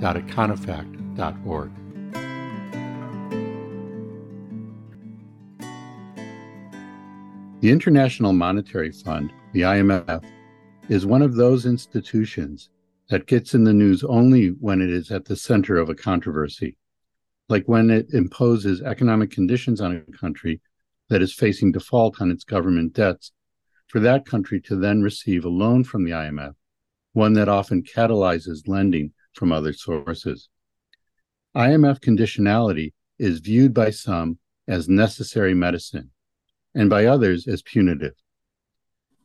www.econofact.org. 0.00 1.70
The 7.60 7.70
International 7.70 8.32
Monetary 8.32 8.90
Fund, 8.90 9.32
the 9.52 9.60
IMF, 9.62 10.24
is 10.88 11.04
one 11.04 11.20
of 11.20 11.34
those 11.34 11.66
institutions 11.66 12.70
that 13.10 13.26
gets 13.26 13.52
in 13.52 13.64
the 13.64 13.74
news 13.74 14.02
only 14.02 14.48
when 14.48 14.80
it 14.80 14.88
is 14.88 15.10
at 15.10 15.26
the 15.26 15.36
center 15.36 15.76
of 15.76 15.90
a 15.90 15.94
controversy, 15.94 16.78
like 17.50 17.64
when 17.66 17.90
it 17.90 18.06
imposes 18.14 18.80
economic 18.80 19.30
conditions 19.30 19.82
on 19.82 19.96
a 19.96 20.16
country 20.16 20.60
that 21.10 21.20
is 21.20 21.34
facing 21.34 21.72
default 21.72 22.22
on 22.22 22.30
its 22.30 22.44
government 22.44 22.94
debts, 22.94 23.32
for 23.88 24.00
that 24.00 24.24
country 24.24 24.60
to 24.62 24.76
then 24.76 25.02
receive 25.02 25.44
a 25.44 25.50
loan 25.50 25.84
from 25.84 26.04
the 26.04 26.12
IMF, 26.12 26.54
one 27.12 27.34
that 27.34 27.48
often 27.48 27.82
catalyzes 27.82 28.66
lending 28.66 29.12
from 29.34 29.52
other 29.52 29.72
sources. 29.72 30.48
IMF 31.56 32.00
conditionality 32.00 32.92
is 33.18 33.40
viewed 33.40 33.74
by 33.74 33.90
some 33.90 34.38
as 34.68 34.88
necessary 34.88 35.54
medicine 35.54 36.10
and 36.74 36.88
by 36.88 37.06
others 37.06 37.46
as 37.48 37.62
punitive. 37.62 38.14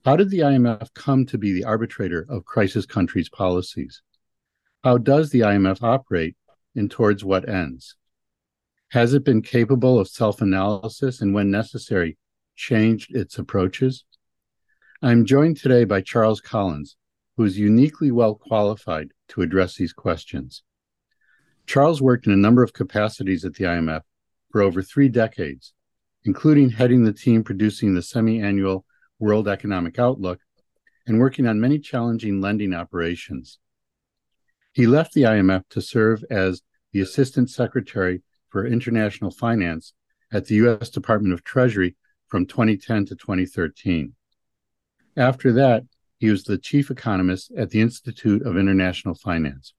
How 0.04 0.16
did 0.16 0.30
the 0.30 0.40
IMF 0.40 0.94
come 0.94 1.26
to 1.28 1.38
be 1.38 1.52
the 1.52 1.64
arbitrator 1.64 2.26
of 2.30 2.46
crisis 2.46 2.86
countries' 2.86 3.30
policies? 3.30 4.02
How 4.84 4.98
does 4.98 5.32
the 5.32 5.40
IMF 5.42 5.82
operate 5.82 6.36
and 6.76 6.92
towards 6.92 7.24
what 7.24 7.50
ends? 7.50 7.96
Has 8.90 9.14
it 9.14 9.24
been 9.24 9.42
capable 9.42 10.00
of 10.00 10.08
self 10.08 10.42
analysis 10.42 11.22
and, 11.22 11.34
when 11.34 11.50
necessary, 11.50 12.18
changed 12.56 13.16
its 13.16 13.38
approaches? 13.40 14.06
I'm 15.02 15.26
joined 15.26 15.58
today 15.58 15.86
by 15.86 16.02
Charles 16.02 16.40
Collyns, 16.40 16.96
who 17.38 17.44
is 17.44 17.58
uniquely 17.58 18.12
well 18.12 18.36
qualified 18.36 19.12
to 19.30 19.42
address 19.42 19.76
these 19.76 19.94
questions. 19.94 20.64
Charles 21.68 22.02
worked 22.02 22.28
in 22.28 22.34
a 22.34 22.38
number 22.38 22.64
of 22.64 22.74
capacities 22.74 23.44
at 23.44 23.56
the 23.56 23.66
IMF 23.66 24.02
for 24.52 24.62
over 24.62 24.82
three 24.82 25.10
decades, 25.10 25.74
including 26.24 26.70
heading 26.70 27.04
the 27.04 27.14
team 27.14 27.44
producing 27.44 27.94
the 27.94 28.02
semi 28.02 28.40
annual 28.42 28.86
World 29.20 29.48
Economic 29.48 29.98
Outlook 29.98 30.40
and 31.08 31.20
working 31.20 31.48
on 31.48 31.60
many 31.60 31.80
challenging 31.80 32.42
lending 32.42 32.74
operations. 32.74 33.60
He 34.74 34.88
left 34.88 35.14
the 35.14 35.24
IMF 35.24 35.64
to 35.70 35.82
serve 35.82 36.24
as 36.30 36.62
the 36.92 37.02
Assistant 37.02 37.50
Secretary 37.50 38.24
for 38.50 38.66
International 38.66 39.32
Finance 39.32 39.94
at 40.32 40.46
the 40.46 40.56
U.S. 40.56 40.90
Department 40.90 41.34
of 41.34 41.44
Treasury 41.44 41.96
from 42.28 42.46
2010 42.46 43.06
to 43.06 43.16
2013. 43.16 44.14
After 45.18 45.54
that, 45.54 45.84
he 46.26 46.32
was 46.32 46.44
the 46.44 46.58
chief 46.58 46.90
economist 46.90 47.52
at 47.56 47.70
the 47.70 47.80
Institute 47.80 48.42
of 48.48 48.58
International 48.58 49.14
Finance. 49.14 49.76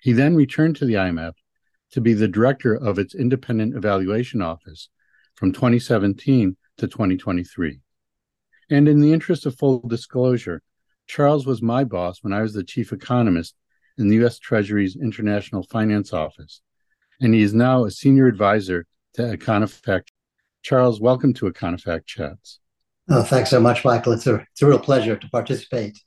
He 0.00 0.14
then 0.14 0.34
returned 0.34 0.76
to 0.76 0.86
the 0.86 0.94
IMF 0.94 1.34
to 1.92 2.00
be 2.00 2.14
the 2.14 2.26
director 2.26 2.74
of 2.74 2.98
its 2.98 3.14
independent 3.14 3.76
evaluation 3.76 4.40
office 4.40 4.88
from 5.34 5.52
2017 5.52 6.56
to 6.78 6.86
2023. 6.86 7.80
And 8.70 8.88
in 8.88 9.00
the 9.00 9.12
interest 9.12 9.44
of 9.44 9.58
full 9.58 9.80
disclosure, 9.86 10.62
Charles 11.06 11.44
was 11.44 11.60
my 11.60 11.84
boss 11.84 12.22
when 12.22 12.32
I 12.32 12.40
was 12.40 12.54
the 12.54 12.64
chief 12.64 12.90
economist 12.90 13.54
in 13.98 14.08
the 14.08 14.16
U.S. 14.16 14.38
Treasury's 14.38 14.96
International 14.96 15.62
Finance 15.62 16.14
Office, 16.14 16.62
and 17.20 17.34
he 17.34 17.42
is 17.42 17.52
now 17.52 17.84
a 17.84 17.90
senior 17.90 18.28
advisor 18.28 18.86
to 19.12 19.36
Econofact. 19.36 20.08
Charles, 20.62 21.02
welcome 21.02 21.34
to 21.34 21.50
Econofact 21.50 22.06
Chats. 22.06 22.60
Oh, 23.10 23.22
thanks 23.22 23.50
so 23.50 23.60
much, 23.60 23.84
Michael. 23.84 24.12
It's 24.12 24.26
a, 24.26 24.34
it's 24.36 24.62
a 24.62 24.66
real 24.66 24.78
pleasure 24.78 25.16
to 25.16 25.30
participate 25.30 25.98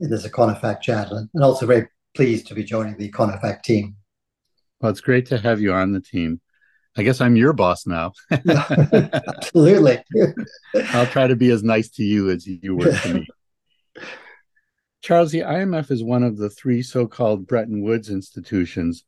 in 0.00 0.10
this 0.10 0.26
Econofact 0.26 0.82
chat 0.82 1.10
and, 1.10 1.28
and 1.32 1.44
also 1.44 1.66
very 1.66 1.88
pleased 2.14 2.46
to 2.48 2.54
be 2.54 2.64
joining 2.64 2.96
the 2.96 3.10
Econofact 3.10 3.62
team. 3.62 3.96
Well, 4.80 4.90
it's 4.90 5.00
great 5.00 5.26
to 5.26 5.38
have 5.38 5.60
you 5.60 5.72
on 5.72 5.92
the 5.92 6.00
team. 6.00 6.40
I 6.96 7.02
guess 7.02 7.20
I'm 7.20 7.36
your 7.36 7.52
boss 7.52 7.86
now. 7.86 8.12
Absolutely. 8.30 10.02
I'll 10.92 11.06
try 11.06 11.28
to 11.28 11.36
be 11.36 11.50
as 11.50 11.62
nice 11.62 11.88
to 11.90 12.02
you 12.02 12.30
as 12.30 12.46
you 12.46 12.76
were 12.76 12.92
to 12.92 13.14
me. 13.14 13.28
Charles, 15.02 15.30
the 15.30 15.40
IMF 15.40 15.90
is 15.90 16.02
one 16.02 16.22
of 16.22 16.36
the 16.36 16.50
three 16.50 16.82
so 16.82 17.06
called 17.06 17.46
Bretton 17.46 17.82
Woods 17.82 18.10
institutions, 18.10 19.04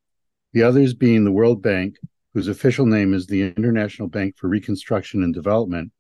the 0.53 0.63
others 0.63 0.95
being 0.95 1.25
the 1.25 1.33
World 1.33 1.61
Bank, 1.61 1.97
whose 2.33 2.49
official 2.49 2.87
name 2.87 3.13
is 3.13 3.27
the 3.27 3.43
International 3.43 4.09
Bank 4.09 4.37
for 4.39 4.49
Reconstruction 4.49 5.23
and 5.23 5.35
Development, 5.35 5.93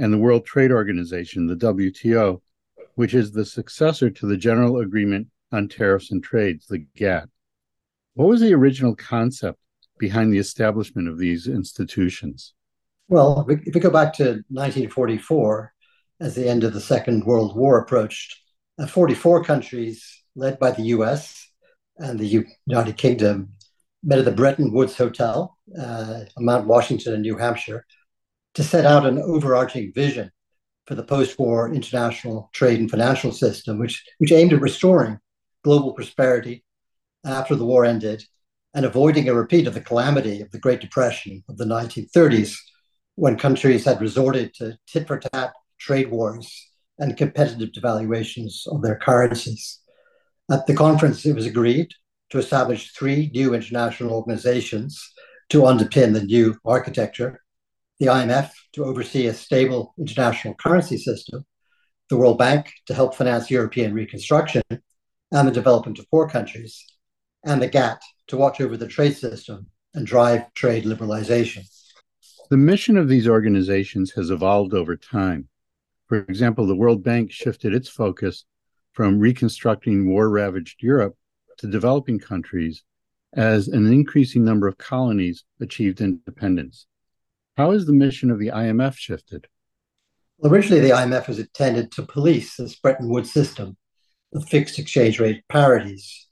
and 0.00 0.10
the 0.10 0.18
World 0.18 0.46
Trade 0.46 0.72
Organization, 0.72 1.46
the 1.46 1.54
WTO, 1.54 2.40
which 2.94 3.12
is 3.12 3.32
the 3.32 3.44
successor 3.44 4.08
to 4.08 4.26
the 4.26 4.36
General 4.36 4.78
Agreement 4.78 5.28
on 5.52 5.68
Tariffs 5.68 6.10
and 6.10 6.24
Trades, 6.24 6.66
the 6.66 6.86
GATT. 6.96 7.28
What 8.14 8.28
was 8.28 8.40
the 8.40 8.54
original 8.54 8.96
concept 8.96 9.58
behind 9.98 10.32
the 10.32 10.38
establishment 10.38 11.06
of 11.06 11.18
these 11.18 11.46
institutions? 11.46 12.54
Well, 13.08 13.46
if 13.48 13.74
we 13.74 13.80
go 13.80 13.90
back 13.90 14.14
to 14.14 14.42
1944, 14.48 15.74
as 16.20 16.34
the 16.34 16.48
end 16.48 16.64
of 16.64 16.72
the 16.72 16.80
Second 16.80 17.24
World 17.24 17.54
War 17.54 17.78
approached, 17.78 18.38
uh, 18.78 18.86
44 18.86 19.44
countries, 19.44 20.22
led 20.34 20.58
by 20.58 20.70
the 20.70 20.82
US 20.94 21.46
and 21.98 22.18
the 22.18 22.46
United 22.66 22.96
Kingdom, 22.96 23.50
met 24.02 24.18
at 24.18 24.24
the 24.24 24.30
Bretton 24.30 24.72
Woods 24.72 24.96
Hotel 24.96 25.58
uh, 25.78 26.20
on 26.38 26.44
Mount 26.44 26.66
Washington 26.66 27.12
in 27.12 27.20
New 27.20 27.36
Hampshire 27.36 27.84
to 28.54 28.64
set 28.64 28.84
out 28.84 29.06
an 29.06 29.18
overarching 29.18 29.92
vision 29.94 30.30
for 30.86 30.94
the 30.94 31.04
post-war 31.04 31.72
international 31.72 32.50
trade 32.52 32.80
and 32.80 32.90
financial 32.90 33.32
system, 33.32 33.78
which, 33.78 34.04
which 34.18 34.32
aimed 34.32 34.52
at 34.52 34.60
restoring 34.60 35.18
global 35.62 35.92
prosperity 35.92 36.64
after 37.24 37.54
the 37.54 37.64
war 37.64 37.84
ended 37.84 38.24
and 38.74 38.84
avoiding 38.84 39.28
a 39.28 39.34
repeat 39.34 39.66
of 39.66 39.74
the 39.74 39.80
calamity 39.80 40.40
of 40.40 40.50
the 40.50 40.58
Great 40.58 40.80
Depression 40.80 41.42
of 41.48 41.58
the 41.58 41.64
1930s, 41.64 42.56
when 43.16 43.36
countries 43.36 43.84
had 43.84 44.00
resorted 44.00 44.54
to 44.54 44.78
tit 44.86 45.06
for 45.06 45.18
tat 45.18 45.52
trade 45.78 46.10
wars 46.10 46.70
and 46.98 47.16
competitive 47.16 47.70
devaluations 47.70 48.66
of 48.66 48.82
their 48.82 48.96
currencies. 48.96 49.80
At 50.50 50.66
the 50.66 50.74
conference, 50.74 51.24
it 51.24 51.34
was 51.34 51.46
agreed 51.46 51.92
to 52.30 52.38
establish 52.38 52.92
three 52.92 53.30
new 53.34 53.54
international 53.54 54.12
organizations 54.12 55.12
to 55.50 55.62
underpin 55.62 56.12
the 56.12 56.22
new 56.22 56.56
architecture 56.64 57.40
the 58.00 58.06
IMF 58.06 58.50
to 58.72 58.84
oversee 58.84 59.26
a 59.26 59.34
stable 59.34 59.94
international 59.98 60.54
currency 60.54 60.96
system, 60.96 61.44
the 62.08 62.16
World 62.16 62.38
Bank 62.38 62.72
to 62.86 62.94
help 62.94 63.14
finance 63.14 63.50
European 63.50 63.92
reconstruction 63.92 64.62
and 64.70 65.46
the 65.46 65.52
development 65.52 65.98
of 65.98 66.10
poor 66.10 66.26
countries, 66.26 66.82
and 67.44 67.60
the 67.60 67.68
GATT 67.68 68.02
to 68.28 68.38
watch 68.38 68.60
over 68.60 68.76
the 68.76 68.88
trade 68.88 69.16
system 69.16 69.66
and 69.94 70.06
drive 70.06 70.52
trade 70.54 70.84
liberalization. 70.84 71.62
The 72.48 72.56
mission 72.56 72.96
of 72.96 73.08
these 73.08 73.28
organizations 73.28 74.12
has 74.12 74.30
evolved 74.30 74.72
over 74.72 74.96
time. 74.96 75.48
For 76.08 76.18
example, 76.18 76.66
the 76.66 76.74
World 76.74 77.04
Bank 77.04 77.30
shifted 77.30 77.74
its 77.74 77.88
focus 77.88 78.44
from 78.92 79.20
reconstructing 79.20 80.08
war 80.08 80.28
ravaged 80.30 80.82
Europe 80.82 81.16
to 81.58 81.68
developing 81.68 82.18
countries 82.18 82.82
as 83.34 83.68
an 83.68 83.86
increasing 83.92 84.42
number 84.42 84.66
of 84.66 84.78
colonies 84.78 85.44
achieved 85.60 86.00
independence. 86.00 86.86
How 87.60 87.72
has 87.72 87.84
the 87.84 87.92
mission 87.92 88.30
of 88.30 88.38
the 88.38 88.48
IMF 88.48 88.96
shifted? 88.96 89.46
Well, 90.38 90.50
originally, 90.50 90.80
the 90.80 90.94
IMF 90.94 91.28
was 91.28 91.38
intended 91.38 91.92
to 91.92 92.06
police 92.06 92.56
this 92.56 92.76
Bretton 92.76 93.10
Woods 93.10 93.34
system 93.34 93.76
of 94.34 94.48
fixed 94.48 94.78
exchange 94.78 95.20
rate 95.20 95.42
parities. 95.46 96.26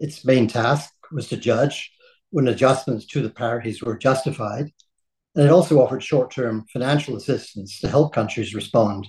Its 0.00 0.24
main 0.24 0.48
task 0.48 0.92
was 1.12 1.28
to 1.28 1.36
judge 1.36 1.92
when 2.30 2.48
adjustments 2.48 3.06
to 3.06 3.22
the 3.22 3.30
parities 3.30 3.80
were 3.80 3.96
justified. 3.96 4.72
And 5.36 5.44
it 5.44 5.52
also 5.52 5.80
offered 5.80 6.02
short 6.02 6.32
term 6.32 6.66
financial 6.72 7.14
assistance 7.14 7.78
to 7.78 7.88
help 7.88 8.12
countries 8.12 8.52
respond 8.52 9.06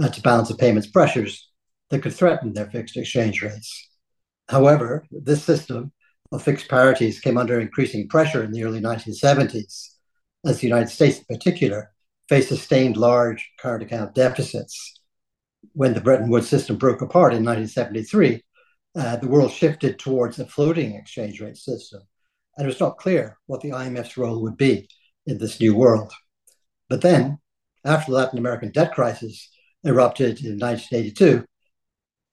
uh, 0.00 0.08
to 0.08 0.22
balance 0.22 0.50
of 0.50 0.58
payments 0.58 0.86
pressures 0.86 1.50
that 1.90 2.02
could 2.02 2.14
threaten 2.14 2.52
their 2.52 2.70
fixed 2.70 2.96
exchange 2.96 3.42
rates. 3.42 3.90
However, 4.48 5.04
this 5.10 5.42
system 5.42 5.92
of 6.30 6.44
fixed 6.44 6.68
parities 6.68 7.18
came 7.18 7.36
under 7.36 7.58
increasing 7.58 8.08
pressure 8.08 8.44
in 8.44 8.52
the 8.52 8.62
early 8.62 8.80
1970s 8.80 9.95
as 10.46 10.60
the 10.60 10.66
United 10.66 10.88
States 10.88 11.18
in 11.18 11.24
particular, 11.24 11.92
faced 12.28 12.48
sustained 12.48 12.96
large 12.96 13.50
current 13.58 13.82
account 13.82 14.14
deficits. 14.14 15.00
When 15.72 15.92
the 15.92 16.00
Bretton 16.00 16.30
Woods 16.30 16.48
system 16.48 16.76
broke 16.76 17.02
apart 17.02 17.34
in 17.34 17.44
1973, 17.44 18.42
uh, 18.96 19.16
the 19.16 19.28
world 19.28 19.50
shifted 19.50 19.98
towards 19.98 20.38
a 20.38 20.46
floating 20.46 20.94
exchange 20.94 21.40
rate 21.40 21.56
system, 21.56 22.00
and 22.56 22.64
it 22.64 22.68
was 22.68 22.80
not 22.80 22.96
clear 22.96 23.38
what 23.46 23.60
the 23.60 23.70
IMF's 23.70 24.16
role 24.16 24.40
would 24.42 24.56
be 24.56 24.88
in 25.26 25.38
this 25.38 25.60
new 25.60 25.74
world. 25.74 26.12
But 26.88 27.02
then, 27.02 27.38
after 27.84 28.10
the 28.10 28.16
Latin 28.16 28.38
American 28.38 28.70
debt 28.70 28.94
crisis 28.94 29.50
erupted 29.84 30.44
in 30.44 30.58
1982, 30.58 31.44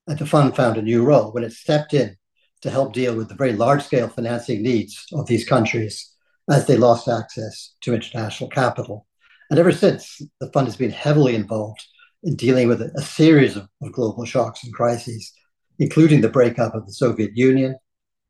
the 0.07 0.25
fund 0.25 0.55
found 0.55 0.77
a 0.77 0.81
new 0.81 1.03
role 1.03 1.31
when 1.31 1.43
it 1.43 1.51
stepped 1.51 1.93
in 1.93 2.15
to 2.61 2.69
help 2.69 2.93
deal 2.93 3.15
with 3.15 3.27
the 3.27 3.35
very 3.35 3.53
large 3.53 3.83
scale 3.83 4.07
financing 4.07 4.61
needs 4.61 5.05
of 5.13 5.27
these 5.27 5.45
countries 5.47 6.12
as 6.49 6.67
they 6.67 6.77
lost 6.77 7.07
access 7.07 7.75
to 7.81 7.93
international 7.93 8.49
capital. 8.49 9.07
And 9.49 9.59
ever 9.59 9.71
since, 9.71 10.21
the 10.39 10.51
fund 10.51 10.67
has 10.67 10.75
been 10.75 10.91
heavily 10.91 11.35
involved 11.35 11.83
in 12.23 12.35
dealing 12.35 12.67
with 12.67 12.81
a, 12.81 13.01
series 13.01 13.55
of, 13.55 13.67
of 13.81 13.91
global 13.91 14.25
shocks 14.25 14.63
and 14.63 14.73
crises, 14.73 15.31
including 15.79 16.21
the 16.21 16.29
breakup 16.29 16.73
of 16.73 16.85
the 16.85 16.93
Soviet 16.93 17.31
Union, 17.35 17.75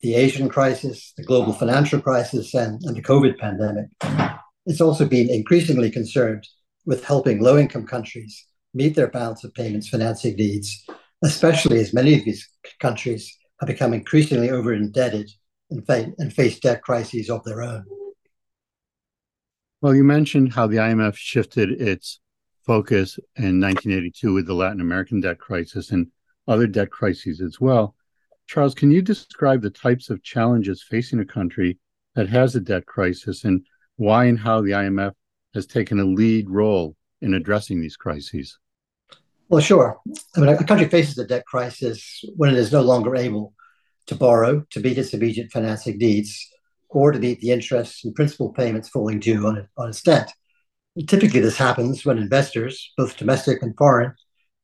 the 0.02 0.16
Asian 0.16 0.50
crisis, 0.50 1.14
the 1.16 1.24
global 1.24 1.54
financial 1.54 2.02
crisis, 2.02 2.54
and, 2.54 2.82
and 2.84 2.96
the 2.98 3.02
COVID 3.02 3.38
pandemic. 3.38 3.86
It's 4.66 4.82
also 4.82 5.06
been 5.06 5.30
increasingly 5.30 5.92
concerned 5.92 6.48
with 6.86 7.06
helping 7.06 7.42
low 7.42 7.58
income 7.58 7.86
countries 7.86 8.46
meet 8.74 8.96
their 8.96 9.08
balance 9.08 9.44
of 9.44 9.54
payments 9.54 9.90
financing 9.90 10.36
needs, 10.36 10.86
especially 11.24 11.80
as 11.80 11.94
many 11.94 12.16
of 12.16 12.26
these 12.26 12.50
countries 12.80 13.38
have 13.60 13.68
become 13.68 13.94
increasingly 13.94 14.50
over 14.50 14.74
indebted 14.74 15.30
and, 15.70 15.86
fa- 15.86 16.12
and 16.18 16.34
face 16.34 16.60
debt 16.60 16.82
crises 16.82 17.30
of 17.30 17.44
their 17.44 17.62
own. 17.62 17.86
Well, 19.84 19.94
you 19.94 20.06
mentioned 20.06 20.54
how 20.54 20.68
the 20.68 20.78
IMF 20.78 21.18
shifted 21.18 21.82
its 21.82 22.22
focus 22.66 23.20
in 23.36 23.60
1982 23.60 24.34
with 24.34 24.48
the 24.48 24.54
Latin 24.54 24.80
American 24.80 25.20
debt 25.20 25.40
crisis 25.40 25.92
and 25.92 26.08
other 26.48 26.68
debt 26.68 26.90
crises 26.90 27.42
as 27.42 27.60
well. 27.60 27.94
Charles, 28.48 28.76
can 28.76 28.92
you 28.92 29.02
describe 29.02 29.62
the 29.62 29.70
types 29.70 30.10
of 30.10 30.24
challenges 30.24 30.82
facing 30.82 31.20
a 31.20 31.26
country 31.26 31.80
that 32.16 32.30
has 32.30 32.56
a 32.56 32.62
debt 32.62 32.86
crisis 32.86 33.44
and 33.44 33.66
why 33.98 34.24
and 34.24 34.40
how 34.40 34.62
the 34.62 34.72
IMF 34.72 35.12
has 35.54 35.66
taken 35.66 36.00
a 36.00 36.06
lead 36.06 36.50
role 36.50 36.96
in 37.22 37.34
addressing 37.34 37.82
these 37.82 37.98
crises? 37.98 38.58
Well, 39.50 39.60
sure. 39.60 40.00
I 40.38 40.40
mean, 40.40 40.48
a 40.48 40.64
country 40.64 40.88
faces 40.88 41.18
a 41.18 41.28
debt 41.28 41.46
crisis 41.46 42.24
when 42.38 42.52
it 42.52 42.58
is 42.58 42.72
no 42.72 42.84
longer 42.84 43.18
able 43.18 43.54
to 44.06 44.16
borrow 44.16 44.62
to 44.70 44.80
meet 44.80 44.98
its 44.98 45.14
immediate 45.14 45.52
financing 45.52 45.98
needs 45.98 46.53
meet 47.20 47.40
the 47.42 47.52
interest 47.52 48.06
and 48.06 48.16
principal 48.16 48.54
payments 48.54 48.90
falling 48.90 49.20
due 49.20 49.46
on, 49.48 49.58
it, 49.58 49.68
on 49.78 49.90
its 49.90 50.02
debt. 50.02 50.32
Typically, 51.08 51.40
this 51.40 51.58
happens 51.58 52.06
when 52.06 52.18
investors, 52.18 52.94
both 52.98 53.18
domestic 53.18 53.64
and 53.64 53.76
foreign, 53.76 54.14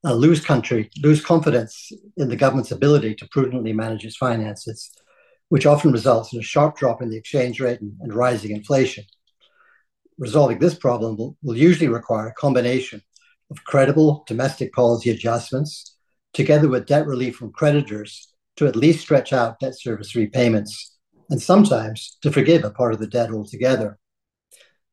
uh, 0.06 0.14
lose 0.14 0.44
country, 0.44 0.90
lose 1.02 1.26
confidence 1.26 1.92
in 2.18 2.30
the 2.30 2.36
government's 2.36 2.72
ability 2.72 3.16
to 3.16 3.28
prudently 3.30 3.74
manage 3.74 4.06
its 4.06 4.16
finances, 4.16 4.92
which 5.50 5.66
often 5.66 5.92
results 5.92 6.32
in 6.32 6.40
a 6.40 6.44
sharp 6.44 6.78
drop 6.78 7.02
in 7.02 7.10
the 7.10 7.18
exchange 7.18 7.60
rate 7.60 7.82
and, 7.82 7.94
and 8.02 8.14
rising 8.14 8.52
inflation. 8.52 9.04
Resolving 10.18 10.60
this 10.60 10.76
problem 10.76 11.18
will, 11.18 11.36
will 11.42 11.58
usually 11.58 11.88
require 11.88 12.28
a 12.28 12.34
combination 12.34 13.02
of 13.50 13.64
credible 13.64 14.24
domestic 14.28 14.72
policy 14.74 15.10
adjustments, 15.10 15.98
together 16.34 16.68
with 16.68 16.86
debt 16.86 17.08
relief 17.08 17.36
from 17.36 17.52
creditors 17.52 18.32
to 18.58 18.68
at 18.68 18.76
least 18.76 19.02
stretch 19.02 19.34
out 19.34 19.60
debt 19.60 19.80
service 19.80 20.16
repayments 20.16 20.99
and 21.30 21.42
sometimes 21.42 22.18
to 22.22 22.32
forgive 22.32 22.64
a 22.64 22.72
part 22.72 22.94
of 22.94 23.00
the 23.00 23.08
debt 23.08 23.32
altogether. 23.32 23.98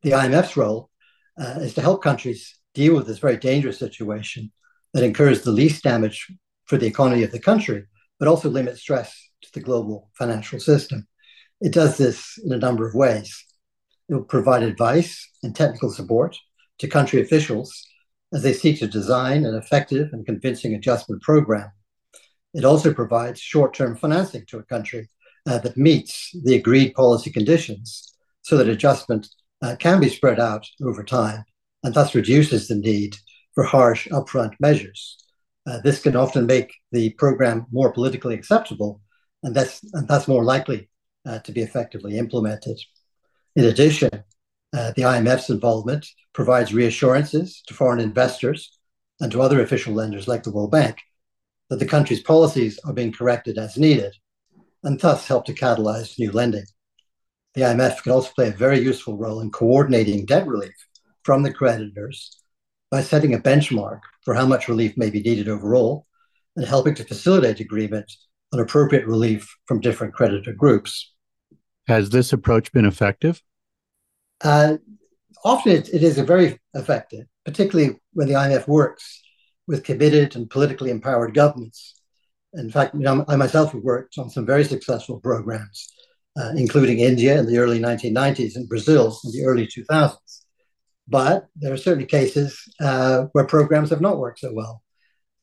The 0.03 0.11
IMF's 0.11 0.57
role 0.57 0.91
uh, 1.39 1.59
is 1.61 1.75
to 1.75 1.81
help 1.81 2.03
countries 2.03 2.59
deal 2.75 2.95
with 2.95 3.07
this 3.07 3.19
very 3.19 3.37
dangerous 3.37 3.79
situation 3.79 4.53
that 4.93 5.05
incurs 5.05 5.43
the 5.43 5.51
least 5.51 5.83
damage 5.83 6.31
for 6.67 6.77
the 6.77 6.87
economy 6.87 7.23
of 7.23 7.33
the 7.33 7.39
country, 7.39 7.85
but 8.19 8.29
also 8.29 8.49
limits 8.49 8.81
stress 8.81 9.31
to 9.43 9.53
the 9.53 9.61
global 9.61 10.11
financial 10.15 10.61
system. 10.61 11.07
It 11.61 11.73
does 11.73 11.97
this 11.97 12.39
in 12.45 12.53
a 12.53 12.59
number 12.59 12.87
of 12.87 12.95
ways. 12.95 13.45
It 14.09 14.15
will 14.15 14.25
provide 14.25 14.63
advice 14.63 15.29
and 15.43 15.55
technical 15.55 15.91
support 15.91 16.37
to 16.79 16.89
country 16.89 17.21
officials 17.21 17.87
as 18.33 18.43
they 18.43 18.53
seek 18.53 18.79
to 18.81 18.87
design 18.87 19.47
an 19.47 19.55
effective 19.55 20.11
and 20.13 20.27
convincing 20.27 20.75
adjustment 20.75 21.23
program. 21.23 21.71
It 22.53 22.65
also 22.65 22.93
provides 22.93 23.41
short 23.41 23.75
term 23.75 23.97
financing 23.97 24.45
to 24.49 24.59
a 24.59 24.63
country 24.63 25.09
uh, 25.47 25.59
that 25.59 25.77
meets 25.77 26.31
the 26.45 26.57
agreed 26.57 26.95
policy 26.95 27.31
conditions 27.31 28.15
so 28.43 28.57
that 28.57 28.69
adjustment 28.69 29.29
uh, 29.63 29.77
can 29.79 30.01
be 30.01 30.09
spread 30.09 30.41
out 30.41 30.67
over 30.83 31.03
time 31.03 31.45
and 31.83 31.95
thus 31.95 32.15
reduces 32.15 32.69
the 32.69 32.75
need 32.75 33.17
for 33.55 33.65
harsh 33.65 34.09
upfront 34.09 34.53
measures. 34.61 35.17
Uh, 35.67 35.81
this 35.81 36.01
can 36.01 36.17
often 36.17 36.47
make 36.47 36.73
the 36.93 37.11
program 37.11 37.67
more 37.73 37.93
politically 37.93 38.35
acceptable 38.35 39.01
and 39.43 39.55
that's, 39.55 39.83
and 39.95 40.07
that's 40.09 40.29
more 40.29 40.45
likely 40.45 40.89
uh, 41.25 41.39
to 41.41 41.53
be 41.53 41.63
effectively 41.63 42.19
implemented. 42.19 42.79
In 43.55 43.65
addition, 43.65 44.11
uh, 44.73 44.93
the 44.97 45.03
IMF's 45.03 45.51
involvement 45.51 46.07
provides 46.33 46.75
reassurances 46.75 47.63
to 47.67 47.75
foreign 47.75 48.01
investors 48.01 48.79
and 49.21 49.33
to 49.33 49.41
other 49.41 49.63
official 49.63 49.95
lenders 49.95 50.29
like 50.29 50.43
the 50.43 50.53
World 50.53 50.71
Bank 50.71 50.99
that 51.71 51.79
the 51.79 51.87
country's 51.87 52.23
policies 52.23 52.79
are 52.85 52.93
being 52.93 53.13
corrected 53.13 53.59
as 53.59 53.77
needed 53.77 54.15
and 54.85 55.01
thus 55.01 55.27
help 55.27 55.47
to 55.47 55.55
catalyze 55.55 56.19
new 56.19 56.31
lending. 56.31 56.67
The 57.55 57.63
IMF 57.63 58.03
can 58.03 58.13
also 58.13 58.31
play 58.35 58.49
a 58.49 58.53
very 58.53 58.81
useful 58.81 59.17
role 59.17 59.41
in 59.41 59.51
coordinating 59.51 60.27
debt 60.27 60.47
relief 60.47 60.75
from 61.25 61.43
the 61.43 61.53
creditors 61.53 62.39
by 62.91 63.03
setting 63.03 63.35
a 63.35 63.39
benchmark 63.39 64.01
for 64.23 64.35
how 64.35 64.47
much 64.47 64.69
relief 64.69 64.97
may 64.97 65.11
be 65.11 65.21
needed 65.21 65.49
overall 65.49 66.07
and 66.55 66.67
helping 66.67 66.95
to 66.95 67.05
facilitate 67.05 67.61
agreement 67.61 68.13
on 68.53 68.61
appropriate 68.61 69.07
relief 69.07 69.57
from 69.67 69.81
different 69.81 70.15
creditor 70.15 70.53
groups. 70.53 71.13
Has 71.89 72.11
this 72.11 72.33
approach 72.33 72.73
been 72.73 72.85
effective? 72.85 73.43
Uh, 74.43 74.77
often 75.45 75.73
it, 75.73 75.89
it 75.93 76.03
is 76.03 76.19
very 76.19 76.59
effective, 76.75 77.27
particularly 77.45 77.99
when 78.13 78.29
the 78.29 78.35
IMF 78.35 78.69
works 78.69 79.23
with 79.67 79.85
committed 79.85 80.37
and 80.37 80.49
politically 80.49 80.91
empowered 80.91 81.35
governments 81.35 81.96
in 82.57 82.71
fact, 82.71 82.95
you 82.95 83.01
know, 83.01 83.25
I 83.29 83.37
myself 83.37 83.73
have 83.73 83.83
worked 83.83 84.19
on 84.19 84.31
some 84.31 84.47
very 84.47 84.65
successful 84.65 85.21
programs, 85.21 85.89
uh, 86.39 86.53
including 86.57 87.01
India 87.01 87.39
in 87.39 87.47
the 87.47 87.59
early 87.59 87.79
1990s 87.79 88.57
and 88.57 88.69
Brazil 88.69 89.19
in 89.25 89.33
the 89.33 89.45
early 89.45 89.67
2000s. 89.67 90.17
But 91.09 91.47
there 91.55 91.73
are 91.73 91.77
certainly 91.77 92.07
cases 92.07 92.61
uh, 92.81 93.27
where 93.33 93.45
programs 93.45 93.91
have 93.91 94.01
not 94.01 94.19
worked 94.19 94.41
so 94.41 94.53
well. 94.53 94.83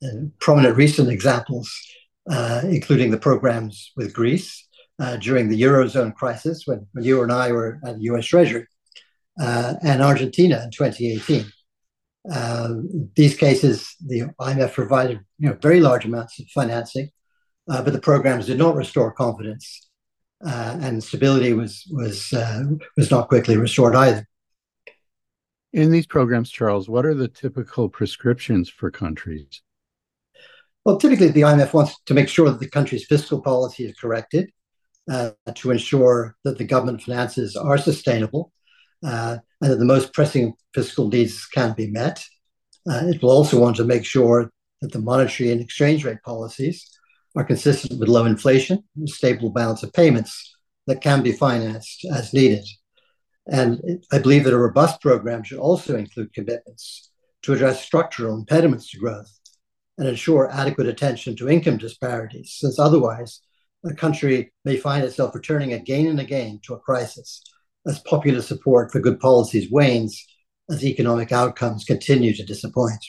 And 0.02 0.38
prominent 0.40 0.76
recent 0.76 1.10
examples, 1.10 1.72
uh, 2.30 2.62
including 2.66 3.12
the 3.12 3.18
programs 3.18 3.92
with 3.96 4.14
Greece 4.14 4.68
uh, 5.00 5.16
during 5.18 5.50
the 5.50 5.62
Eurozone 5.62 6.14
crisis 6.14 6.64
when, 6.66 6.86
when, 6.92 7.06
you 7.06 7.24
and 7.24 7.32
I 7.32 7.52
were 7.52 7.80
at 7.86 7.98
the 7.98 8.04
US 8.14 8.26
Treasury, 8.26 8.68
uh, 9.40 9.76
and 9.82 10.02
Argentina 10.02 10.62
in 10.64 10.72
2018. 10.72 11.46
Uh, 12.32 12.76
these 13.16 13.36
cases, 13.36 13.96
the 14.06 14.22
IMF 14.40 14.74
provided 14.74 15.20
you 15.40 15.50
know, 15.50 15.58
very 15.62 15.82
large 15.82 16.06
amounts 16.06 16.40
of 16.40 16.48
financing, 16.48 17.10
uh, 17.70 17.82
but 17.82 17.94
the 17.94 18.00
programs 18.00 18.46
did 18.46 18.58
not 18.58 18.76
restore 18.76 19.12
confidence, 19.12 19.90
uh, 20.46 20.78
and 20.82 21.04
stability 21.04 21.54
was 21.54 21.86
was 21.92 22.32
uh, 22.34 22.64
was 22.96 23.12
not 23.12 23.28
quickly 23.28 23.58
restored 23.58 23.96
either. 23.96 24.26
In 25.74 25.92
these 25.92 26.06
programs, 26.06 26.50
Charles, 26.50 26.88
what 26.88 27.06
are 27.06 27.16
the 27.16 27.28
typical 27.28 27.90
prescriptions 27.90 28.70
for 28.70 28.92
countries? 28.92 29.62
Well, 30.86 30.98
typically, 30.98 31.30
the 31.30 31.42
IMF 31.42 31.74
wants 31.74 31.96
to 32.06 32.14
make 32.14 32.30
sure 32.30 32.50
that 32.50 32.60
the 32.60 32.70
country's 32.70 33.06
fiscal 33.06 33.42
policy 33.42 33.86
is 33.86 33.96
corrected, 33.96 34.52
uh, 35.10 35.32
to 35.56 35.72
ensure 35.72 36.36
that 36.44 36.58
the 36.58 36.64
government 36.64 37.02
finances 37.02 37.56
are 37.56 37.78
sustainable, 37.78 38.52
uh, 39.04 39.38
and 39.62 39.72
that 39.72 39.78
the 39.78 39.86
most 39.86 40.14
pressing 40.14 40.54
fiscal 40.74 41.08
needs 41.10 41.46
can 41.46 41.74
be 41.74 41.88
met. 41.88 42.24
Uh, 42.90 43.04
it 43.06 43.22
will 43.22 43.32
also 43.32 43.60
want 43.60 43.76
to 43.78 43.84
make 43.84 44.06
sure 44.06 44.52
that 44.82 44.92
the 44.92 45.00
monetary 45.00 45.52
and 45.52 45.62
exchange 45.62 46.04
rate 46.04 46.22
policies 46.24 46.90
are 47.36 47.44
consistent 47.44 48.00
with 48.00 48.10
low 48.10 48.26
inflation, 48.26 48.84
and 48.96 49.10
stable 49.10 49.50
balance 49.50 49.82
of 49.84 49.94
payments 49.94 50.56
that 50.88 51.02
can 51.02 51.24
be 51.24 51.32
financed 51.32 52.06
as 52.14 52.34
needed. 52.34 52.66
And 53.48 54.04
I 54.12 54.20
believe 54.20 54.44
that 54.44 54.54
a 54.54 54.58
robust 54.58 55.02
program 55.02 55.44
should 55.44 55.58
also 55.58 55.96
include 55.96 56.34
commitments 56.34 57.10
to 57.44 57.54
address 57.54 57.84
structural 57.84 58.38
impediments 58.38 58.90
to 58.92 59.00
growth 59.00 59.32
and 59.98 60.08
ensure 60.08 60.52
adequate 60.52 60.88
attention 60.88 61.36
to 61.38 61.50
income 61.50 61.78
disparities, 61.78 62.56
since 62.58 62.80
otherwise 62.80 63.42
a 63.86 63.94
country 63.94 64.54
may 64.64 64.78
find 64.78 65.04
itself 65.04 65.36
returning 65.36 65.74
again 65.74 66.08
and 66.08 66.20
again 66.20 66.60
to 66.64 66.74
a 66.74 66.80
crisis 66.80 67.42
as 67.86 68.00
popular 68.00 68.42
support 68.42 68.92
for 68.92 69.00
good 69.00 69.20
policies 69.20 69.72
wanes 69.72 70.26
as 70.70 70.84
economic 70.86 71.32
outcomes 71.32 71.84
continue 71.84 72.34
to 72.34 72.46
disappoint. 72.46 73.04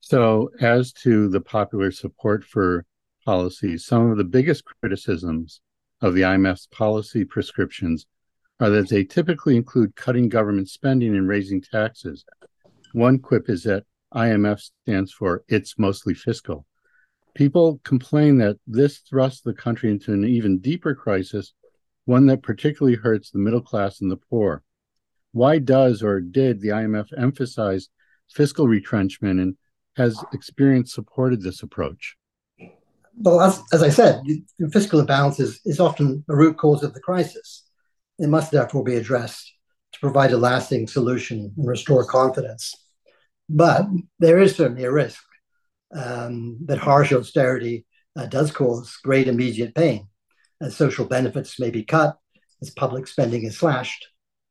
So, 0.00 0.50
as 0.60 0.92
to 1.04 1.28
the 1.28 1.40
popular 1.40 1.90
support 1.90 2.44
for 2.44 2.86
policies, 3.24 3.84
some 3.84 4.10
of 4.10 4.16
the 4.16 4.24
biggest 4.24 4.64
criticisms 4.64 5.60
of 6.00 6.14
the 6.14 6.22
IMF's 6.22 6.66
policy 6.66 7.24
prescriptions 7.24 8.06
are 8.60 8.70
that 8.70 8.88
they 8.88 9.04
typically 9.04 9.56
include 9.56 9.96
cutting 9.96 10.28
government 10.28 10.68
spending 10.68 11.16
and 11.16 11.28
raising 11.28 11.60
taxes. 11.60 12.24
One 12.92 13.18
quip 13.18 13.50
is 13.50 13.64
that 13.64 13.84
IMF 14.14 14.60
stands 14.82 15.12
for 15.12 15.44
it's 15.48 15.78
mostly 15.78 16.14
fiscal. 16.14 16.64
People 17.34 17.80
complain 17.84 18.38
that 18.38 18.56
this 18.66 18.98
thrusts 18.98 19.42
the 19.42 19.52
country 19.52 19.90
into 19.90 20.12
an 20.12 20.24
even 20.24 20.58
deeper 20.58 20.94
crisis, 20.94 21.52
one 22.08 22.24
that 22.24 22.42
particularly 22.42 22.96
hurts 22.96 23.30
the 23.30 23.38
middle 23.38 23.60
class 23.60 24.00
and 24.00 24.10
the 24.10 24.16
poor. 24.16 24.62
Why 25.32 25.58
does 25.58 26.02
or 26.02 26.20
did 26.20 26.60
the 26.60 26.68
IMF 26.68 27.06
emphasize 27.16 27.90
fiscal 28.30 28.66
retrenchment 28.66 29.38
and 29.38 29.56
has 29.96 30.24
experience 30.32 30.94
supported 30.94 31.42
this 31.42 31.62
approach? 31.62 32.16
Well, 33.14 33.42
as, 33.42 33.60
as 33.74 33.82
I 33.82 33.90
said, 33.90 34.22
fiscal 34.72 35.00
imbalance 35.00 35.38
is, 35.38 35.60
is 35.66 35.80
often 35.80 36.24
a 36.30 36.34
root 36.34 36.56
cause 36.56 36.82
of 36.82 36.94
the 36.94 37.00
crisis. 37.00 37.68
It 38.18 38.30
must 38.30 38.52
therefore 38.52 38.84
be 38.84 38.96
addressed 38.96 39.52
to 39.92 40.00
provide 40.00 40.32
a 40.32 40.38
lasting 40.38 40.88
solution 40.88 41.52
and 41.58 41.68
restore 41.68 42.06
confidence. 42.06 42.74
But 43.50 43.86
there 44.18 44.38
is 44.38 44.56
certainly 44.56 44.84
a 44.84 44.92
risk 44.92 45.22
um, 45.94 46.58
that 46.66 46.78
harsh 46.78 47.12
austerity 47.12 47.84
uh, 48.16 48.26
does 48.26 48.50
cause 48.50 48.96
great 49.04 49.28
immediate 49.28 49.74
pain, 49.74 50.08
as 50.60 50.76
social 50.76 51.04
benefits 51.04 51.60
may 51.60 51.70
be 51.70 51.84
cut, 51.84 52.16
as 52.60 52.70
public 52.70 53.06
spending 53.06 53.44
is 53.44 53.58
slashed, 53.58 54.08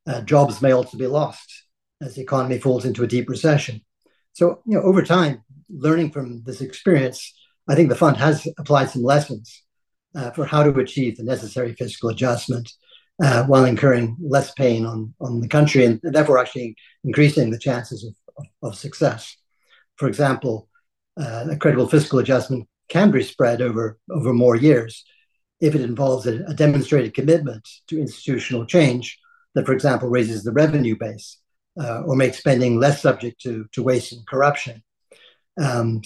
uh, 0.07 0.21
jobs 0.21 0.61
may 0.61 0.71
also 0.71 0.97
be 0.97 1.07
lost 1.07 1.65
as 2.01 2.15
the 2.15 2.21
economy 2.21 2.59
falls 2.59 2.85
into 2.85 3.03
a 3.03 3.07
deep 3.07 3.29
recession. 3.29 3.81
So, 4.33 4.61
you 4.65 4.77
know, 4.77 4.83
over 4.83 5.01
time, 5.01 5.43
learning 5.69 6.11
from 6.11 6.43
this 6.43 6.61
experience, 6.61 7.33
I 7.67 7.75
think 7.75 7.89
the 7.89 7.95
fund 7.95 8.17
has 8.17 8.47
applied 8.57 8.89
some 8.89 9.03
lessons 9.03 9.63
uh, 10.15 10.31
for 10.31 10.45
how 10.45 10.63
to 10.63 10.79
achieve 10.79 11.17
the 11.17 11.23
necessary 11.23 11.73
fiscal 11.73 12.09
adjustment 12.09 12.71
uh, 13.21 13.43
while 13.45 13.65
incurring 13.65 14.15
less 14.21 14.51
pain 14.53 14.85
on, 14.85 15.13
on 15.19 15.41
the 15.41 15.47
country 15.47 15.85
and 15.85 15.99
therefore 16.03 16.37
actually 16.37 16.75
increasing 17.03 17.49
the 17.49 17.59
chances 17.59 18.05
of, 18.05 18.13
of, 18.37 18.71
of 18.71 18.77
success. 18.77 19.35
For 19.95 20.07
example, 20.07 20.69
uh, 21.19 21.47
a 21.49 21.57
credible 21.57 21.87
fiscal 21.87 22.19
adjustment 22.19 22.67
can 22.89 23.11
be 23.11 23.23
spread 23.23 23.61
over, 23.61 23.97
over 24.09 24.33
more 24.33 24.55
years 24.55 25.03
if 25.59 25.75
it 25.75 25.81
involves 25.81 26.27
a, 26.27 26.43
a, 26.45 26.53
demonstrated 26.53 27.13
commitment 27.13 27.67
to 27.87 27.99
institutional 27.99 28.65
change 28.65 29.19
that, 29.55 29.65
for 29.65 29.73
example, 29.73 30.09
raises 30.09 30.43
the 30.43 30.51
revenue 30.51 30.95
base 30.95 31.37
uh, 31.79 32.01
or 32.01 32.15
makes 32.15 32.37
spending 32.37 32.79
less 32.79 33.01
subject 33.01 33.41
to, 33.41 33.65
to 33.71 33.83
waste 33.83 34.13
and 34.13 34.25
corruption. 34.27 34.83
Um, 35.59 36.01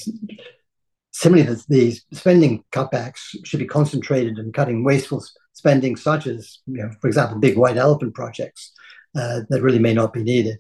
similarly, 1.12 1.54
the, 1.68 2.00
the, 2.10 2.16
spending 2.16 2.64
cutbacks 2.72 3.36
should 3.44 3.60
be 3.60 3.66
concentrated 3.66 4.38
in 4.38 4.54
cutting 4.54 4.84
wasteful 4.84 5.24
spending, 5.54 5.96
such 5.96 6.28
as, 6.28 6.60
you 6.66 6.78
know, 6.78 6.92
for 7.02 7.08
example, 7.08 7.40
big 7.40 7.58
white 7.58 7.78
elephant 7.78 8.14
projects 8.16 8.72
uh, 9.16 9.42
that 9.50 9.62
really 9.62 9.80
may 9.80 9.94
not 9.94 10.14
be 10.14 10.24
needed, 10.24 10.60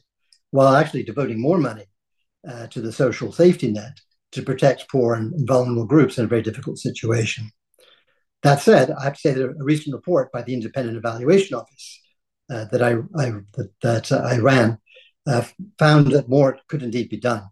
while 0.51 0.75
actually 0.75 1.03
devoting 1.03 1.39
more 1.39 1.57
money 1.57 1.85
uh, 2.47 2.67
to 2.67 2.81
the 2.81 2.91
social 2.91 3.31
safety 3.31 3.71
net 3.71 3.99
to 4.31 4.41
protect 4.41 4.89
poor 4.89 5.13
and 5.13 5.33
vulnerable 5.47 5.85
groups 5.85 6.17
in 6.17 6.25
a 6.25 6.27
very 6.27 6.41
difficult 6.41 6.77
situation. 6.77 7.51
That 8.43 8.61
said, 8.61 8.91
I 8.91 9.03
have 9.03 9.13
to 9.13 9.19
say 9.19 9.33
that 9.33 9.43
a 9.43 9.63
recent 9.63 9.93
report 9.93 10.31
by 10.31 10.41
the 10.41 10.53
Independent 10.53 10.97
Evaluation 10.97 11.55
Office 11.55 12.01
uh, 12.49 12.65
that 12.65 12.81
I, 12.81 12.93
I 13.17 13.31
that, 13.53 13.69
that 13.81 14.11
I 14.11 14.39
ran 14.39 14.79
uh, 15.27 15.43
found 15.77 16.07
that 16.07 16.29
more 16.29 16.57
could 16.67 16.83
indeed 16.83 17.09
be 17.09 17.17
done. 17.17 17.43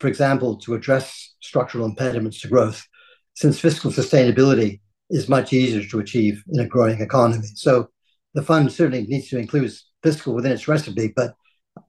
For 0.00 0.08
example, 0.08 0.56
to 0.58 0.74
address 0.74 1.34
structural 1.40 1.86
impediments 1.86 2.40
to 2.40 2.48
growth, 2.48 2.86
since 3.34 3.58
fiscal 3.58 3.90
sustainability 3.90 4.80
is 5.10 5.28
much 5.28 5.52
easier 5.52 5.82
to 5.88 5.98
achieve 5.98 6.42
in 6.48 6.60
a 6.60 6.66
growing 6.66 7.00
economy. 7.00 7.46
So 7.54 7.88
the 8.34 8.42
fund 8.42 8.70
certainly 8.72 9.06
needs 9.06 9.28
to 9.28 9.38
include 9.38 9.72
fiscal 10.02 10.34
within 10.34 10.52
its 10.52 10.68
recipe, 10.68 11.12
but 11.14 11.34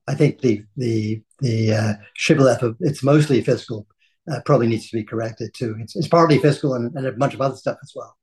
I 0.07 0.15
think 0.15 0.39
the 0.39 0.63
the 0.77 1.21
the 1.39 1.74
uh, 1.74 1.93
shibboleth 2.15 2.63
of 2.63 2.77
it's 2.79 3.03
mostly 3.03 3.41
fiscal 3.41 3.88
uh, 4.31 4.39
probably 4.45 4.67
needs 4.67 4.89
to 4.89 4.97
be 4.97 5.03
corrected 5.03 5.53
too. 5.53 5.75
It's, 5.79 5.95
it's 5.95 6.07
partly 6.07 6.39
fiscal 6.39 6.74
and, 6.74 6.95
and, 6.95 7.05
a 7.05 7.12
bunch 7.12 7.33
of 7.33 7.41
other 7.41 7.55
stuff 7.55 7.77
as 7.83 7.91
well. 7.95 8.15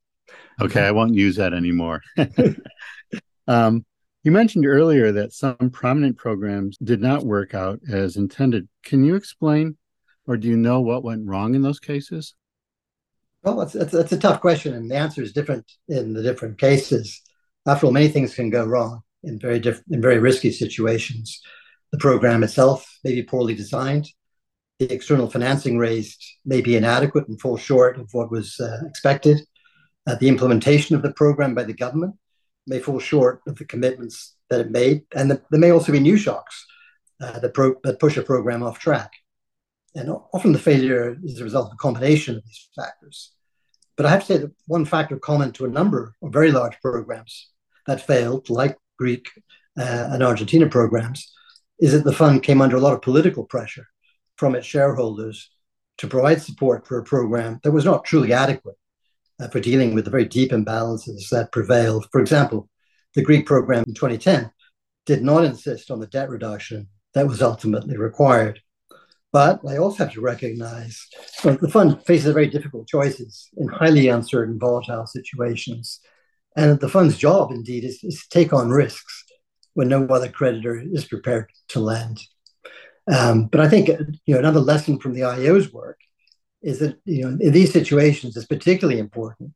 Okay, 0.60 0.82
I 0.82 0.90
won't 0.90 1.14
use 1.14 1.36
that 1.36 1.54
anymore. 1.54 2.02
um, 3.46 3.84
you 4.22 4.30
mentioned 4.30 4.66
earlier 4.66 5.12
that 5.12 5.32
some 5.32 5.70
prominent 5.72 6.16
programs 6.16 6.76
did 6.78 7.00
not 7.00 7.24
work 7.24 7.54
out 7.54 7.80
as 7.90 8.16
intended. 8.16 8.68
Can 8.84 9.04
you 9.04 9.14
explain, 9.14 9.76
or 10.26 10.36
do 10.36 10.48
you 10.48 10.56
know 10.56 10.80
what 10.80 11.04
went 11.04 11.26
wrong 11.26 11.54
in 11.54 11.62
those 11.62 11.80
cases? 11.80 12.34
Well, 13.42 13.56
that's, 13.56 13.72
that's, 13.72 13.92
that's 13.92 14.12
a 14.12 14.18
tough 14.18 14.40
question, 14.40 14.74
and 14.74 14.90
the 14.90 14.96
answer 14.96 15.22
is 15.22 15.32
different 15.32 15.70
in 15.88 16.12
the 16.12 16.22
different 16.22 16.58
cases. 16.58 17.20
After 17.66 17.86
all, 17.86 17.92
many 17.92 18.08
things 18.08 18.34
can 18.34 18.50
go 18.50 18.64
wrong 18.64 19.02
in 19.24 19.38
very 19.38 19.58
different, 19.58 19.86
in 19.90 20.00
very 20.00 20.18
risky 20.18 20.52
situations. 20.52 21.40
The 21.90 21.98
program 21.98 22.44
itself 22.44 22.98
may 23.02 23.14
be 23.14 23.22
poorly 23.22 23.54
designed 23.54 24.08
the 24.88 24.92
external 24.92 25.30
financing 25.30 25.78
raised 25.78 26.24
may 26.44 26.60
be 26.60 26.76
inadequate 26.76 27.28
and 27.28 27.40
fall 27.40 27.56
short 27.56 27.98
of 27.98 28.08
what 28.12 28.30
was 28.30 28.58
uh, 28.58 28.78
expected. 28.86 29.40
Uh, 30.06 30.16
the 30.16 30.28
implementation 30.28 30.96
of 30.96 31.02
the 31.02 31.12
program 31.12 31.54
by 31.54 31.62
the 31.62 31.72
government 31.72 32.14
may 32.66 32.80
fall 32.80 32.98
short 32.98 33.40
of 33.46 33.56
the 33.56 33.64
commitments 33.64 34.34
that 34.50 34.60
it 34.60 34.70
made, 34.70 35.02
and 35.14 35.30
the, 35.30 35.42
there 35.50 35.60
may 35.60 35.70
also 35.70 35.92
be 35.92 36.00
new 36.00 36.16
shocks 36.16 36.66
uh, 37.20 37.38
that, 37.38 37.54
pro- 37.54 37.76
that 37.84 38.00
push 38.00 38.16
a 38.16 38.22
program 38.22 38.62
off 38.62 38.78
track. 38.78 39.12
And 39.94 40.10
often 40.32 40.52
the 40.52 40.58
failure 40.58 41.16
is 41.22 41.40
a 41.40 41.44
result 41.44 41.66
of 41.66 41.74
a 41.74 41.76
combination 41.76 42.36
of 42.36 42.44
these 42.44 42.68
factors. 42.74 43.32
But 43.96 44.06
I 44.06 44.10
have 44.10 44.20
to 44.20 44.26
say 44.26 44.38
that 44.38 44.52
one 44.66 44.84
factor 44.84 45.18
common 45.18 45.52
to 45.52 45.66
a 45.66 45.70
number 45.70 46.14
of 46.22 46.32
very 46.32 46.50
large 46.50 46.80
programs 46.80 47.50
that 47.86 48.06
failed, 48.06 48.48
like 48.48 48.78
Greek 48.98 49.28
uh, 49.78 50.08
and 50.12 50.22
Argentina 50.22 50.68
programs, 50.68 51.32
is 51.78 51.92
that 51.92 52.04
the 52.04 52.12
fund 52.12 52.42
came 52.42 52.62
under 52.62 52.76
a 52.76 52.80
lot 52.80 52.94
of 52.94 53.02
political 53.02 53.44
pressure 53.44 53.86
from 54.36 54.54
its 54.54 54.66
shareholders 54.66 55.50
to 55.98 56.08
provide 56.08 56.40
support 56.40 56.86
for 56.86 56.98
a 56.98 57.04
program 57.04 57.60
that 57.62 57.72
was 57.72 57.84
not 57.84 58.04
truly 58.04 58.32
adequate 58.32 58.76
for 59.50 59.60
dealing 59.60 59.94
with 59.94 60.04
the 60.04 60.10
very 60.10 60.24
deep 60.24 60.50
imbalances 60.50 61.28
that 61.30 61.52
prevailed. 61.52 62.06
For 62.12 62.20
example, 62.20 62.68
the 63.14 63.22
Greek 63.22 63.46
program 63.46 63.84
in 63.86 63.94
2010 63.94 64.50
did 65.06 65.22
not 65.22 65.44
insist 65.44 65.90
on 65.90 66.00
the 66.00 66.06
debt 66.06 66.30
reduction 66.30 66.88
that 67.14 67.26
was 67.26 67.42
ultimately 67.42 67.96
required. 67.96 68.60
But 69.32 69.60
I 69.66 69.78
also 69.78 70.04
have 70.04 70.12
to 70.12 70.20
recognize 70.20 71.06
the 71.42 71.70
fund 71.70 72.04
faces 72.04 72.34
very 72.34 72.48
difficult 72.48 72.86
choices 72.86 73.48
in 73.56 73.68
highly 73.68 74.08
uncertain, 74.08 74.58
volatile 74.58 75.06
situations. 75.06 76.00
And 76.54 76.78
the 76.80 76.88
fund's 76.88 77.16
job, 77.16 77.50
indeed, 77.50 77.84
is, 77.84 78.04
is 78.04 78.20
to 78.22 78.28
take 78.28 78.52
on 78.52 78.68
risks 78.68 79.24
when 79.72 79.88
no 79.88 80.04
other 80.06 80.28
creditor 80.28 80.82
is 80.92 81.06
prepared 81.06 81.50
to 81.68 81.80
lend. 81.80 82.20
Um, 83.10 83.46
but 83.46 83.60
I 83.60 83.68
think 83.68 83.88
you 83.88 84.34
know 84.34 84.38
another 84.38 84.60
lesson 84.60 84.98
from 84.98 85.14
the 85.14 85.22
IEO's 85.22 85.72
work 85.72 85.98
is 86.62 86.78
that 86.78 86.96
you 87.04 87.22
know 87.22 87.36
in 87.40 87.52
these 87.52 87.72
situations 87.72 88.36
it's 88.36 88.46
particularly 88.46 88.98
important 88.98 89.52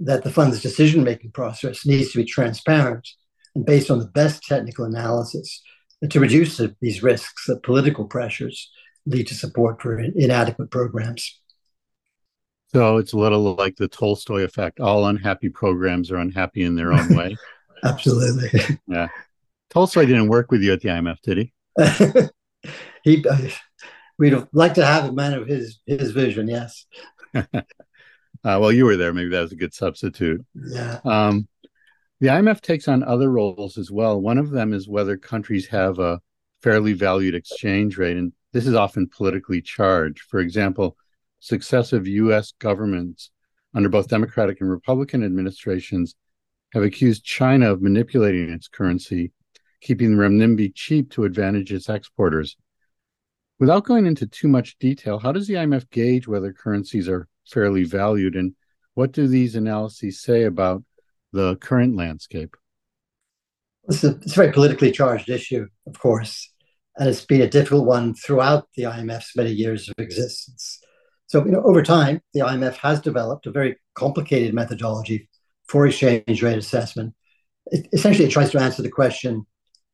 that 0.00 0.24
the 0.24 0.30
fund's 0.30 0.60
decision 0.60 1.04
making 1.04 1.30
process 1.30 1.86
needs 1.86 2.12
to 2.12 2.18
be 2.18 2.24
transparent 2.24 3.08
and 3.54 3.64
based 3.64 3.90
on 3.90 3.98
the 3.98 4.06
best 4.06 4.42
technical 4.42 4.84
analysis 4.84 5.62
to 6.10 6.20
reduce 6.20 6.56
the, 6.56 6.74
these 6.80 7.02
risks 7.02 7.46
that 7.46 7.62
political 7.62 8.06
pressures 8.06 8.70
lead 9.06 9.26
to 9.26 9.34
support 9.34 9.80
for 9.80 9.98
inadequate 10.00 10.70
programs. 10.70 11.40
So 12.72 12.96
it's 12.96 13.12
a 13.12 13.18
little 13.18 13.54
like 13.54 13.76
the 13.76 13.88
Tolstoy 13.88 14.42
effect. 14.42 14.80
All 14.80 15.06
unhappy 15.06 15.50
programs 15.50 16.10
are 16.10 16.16
unhappy 16.16 16.64
in 16.64 16.74
their 16.74 16.92
own 16.92 17.14
way. 17.14 17.36
Absolutely. 17.84 18.78
Yeah. 18.86 19.08
Tolstoy 19.70 20.06
didn't 20.06 20.28
work 20.28 20.50
with 20.50 20.62
you 20.62 20.72
at 20.72 20.80
the 20.80 20.88
IMF, 20.88 21.20
did 21.20 21.38
he? 21.38 21.52
he 23.04 23.24
uh, 23.28 23.38
we'd 24.18 24.34
like 24.52 24.74
to 24.74 24.84
have 24.84 25.06
a 25.06 25.12
man 25.12 25.34
of 25.34 25.46
his 25.46 25.80
his 25.86 26.12
vision. 26.12 26.48
Yes. 26.48 26.86
uh, 27.34 27.42
well, 28.42 28.72
you 28.72 28.84
were 28.84 28.96
there. 28.96 29.12
Maybe 29.12 29.30
that 29.30 29.40
was 29.40 29.52
a 29.52 29.56
good 29.56 29.74
substitute. 29.74 30.44
Yeah. 30.54 31.00
Um, 31.04 31.48
the 32.20 32.28
IMF 32.28 32.60
takes 32.60 32.88
on 32.88 33.02
other 33.02 33.30
roles 33.30 33.78
as 33.78 33.90
well. 33.90 34.20
One 34.20 34.38
of 34.38 34.50
them 34.50 34.72
is 34.72 34.88
whether 34.88 35.16
countries 35.16 35.66
have 35.68 35.98
a 35.98 36.20
fairly 36.62 36.92
valued 36.92 37.34
exchange 37.34 37.98
rate, 37.98 38.16
and 38.16 38.32
this 38.52 38.66
is 38.66 38.74
often 38.74 39.08
politically 39.08 39.60
charged. 39.60 40.20
For 40.28 40.38
example, 40.38 40.96
successive 41.40 42.06
U.S. 42.06 42.52
governments 42.58 43.30
under 43.74 43.88
both 43.88 44.08
Democratic 44.08 44.60
and 44.60 44.70
Republican 44.70 45.24
administrations 45.24 46.14
have 46.72 46.82
accused 46.82 47.24
China 47.24 47.72
of 47.72 47.82
manipulating 47.82 48.50
its 48.50 48.68
currency 48.68 49.32
keeping 49.82 50.16
the 50.16 50.22
renminbi 50.22 50.72
cheap 50.74 51.10
to 51.10 51.24
advantage 51.24 51.72
its 51.72 51.88
exporters. 51.88 52.56
Without 53.62 53.84
going 53.84 54.06
into 54.06 54.26
too 54.26 54.48
much 54.48 54.76
detail, 54.80 55.20
how 55.20 55.30
does 55.30 55.46
the 55.46 55.54
IMF 55.54 55.88
gauge 55.90 56.26
whether 56.26 56.52
currencies 56.52 57.08
are 57.08 57.28
fairly 57.48 57.84
valued, 57.84 58.34
and 58.34 58.56
what 58.94 59.12
do 59.12 59.28
these 59.28 59.54
analyses 59.54 60.20
say 60.20 60.42
about 60.42 60.82
the 61.32 61.54
current 61.58 61.94
landscape? 61.94 62.56
It's 63.84 64.02
a, 64.02 64.16
it's 64.16 64.32
a 64.32 64.34
very 64.34 64.52
politically 64.52 64.90
charged 64.90 65.30
issue, 65.30 65.68
of 65.86 65.96
course, 65.96 66.52
and 66.96 67.08
it's 67.08 67.24
been 67.24 67.40
a 67.40 67.48
difficult 67.48 67.86
one 67.86 68.14
throughout 68.14 68.66
the 68.74 68.82
IMF's 68.82 69.36
many 69.36 69.52
years 69.52 69.88
of 69.88 69.94
existence. 69.96 70.80
So, 71.28 71.44
you 71.44 71.52
know, 71.52 71.62
over 71.62 71.84
time, 71.84 72.20
the 72.34 72.40
IMF 72.40 72.74
has 72.78 73.00
developed 73.00 73.46
a 73.46 73.52
very 73.52 73.76
complicated 73.94 74.54
methodology 74.54 75.28
for 75.68 75.86
exchange 75.86 76.42
rate 76.42 76.58
assessment. 76.58 77.14
It, 77.66 77.86
essentially, 77.92 78.26
it 78.26 78.32
tries 78.32 78.50
to 78.50 78.60
answer 78.60 78.82
the 78.82 78.90
question 78.90 79.46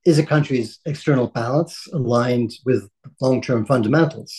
is 0.08 0.18
a 0.18 0.24
country's 0.24 0.80
external 0.86 1.26
balance 1.26 1.86
aligned 1.92 2.52
with 2.64 2.88
long 3.20 3.42
term 3.42 3.66
fundamentals? 3.66 4.32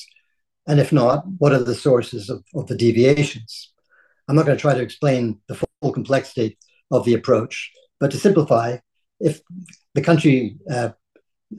And 0.68 0.80
if 0.80 0.92
not, 0.92 1.24
what 1.38 1.54
are 1.54 1.64
the 1.64 1.76
sources 1.76 2.28
of, 2.28 2.44
of 2.56 2.66
the 2.66 2.76
deviations? 2.76 3.72
I'm 4.28 4.36
not 4.36 4.48
going 4.48 4.58
to 4.58 4.62
try 4.62 4.74
to 4.74 4.82
explain 4.82 5.40
the 5.48 5.56
full 5.56 5.94
complexity 5.94 6.58
of 6.92 7.06
the 7.06 7.14
approach, 7.14 7.72
but 8.00 8.10
to 8.12 8.18
simplify, 8.18 8.78
if 9.20 9.42
the 9.94 10.02
country 10.02 10.58
uh, 10.72 10.90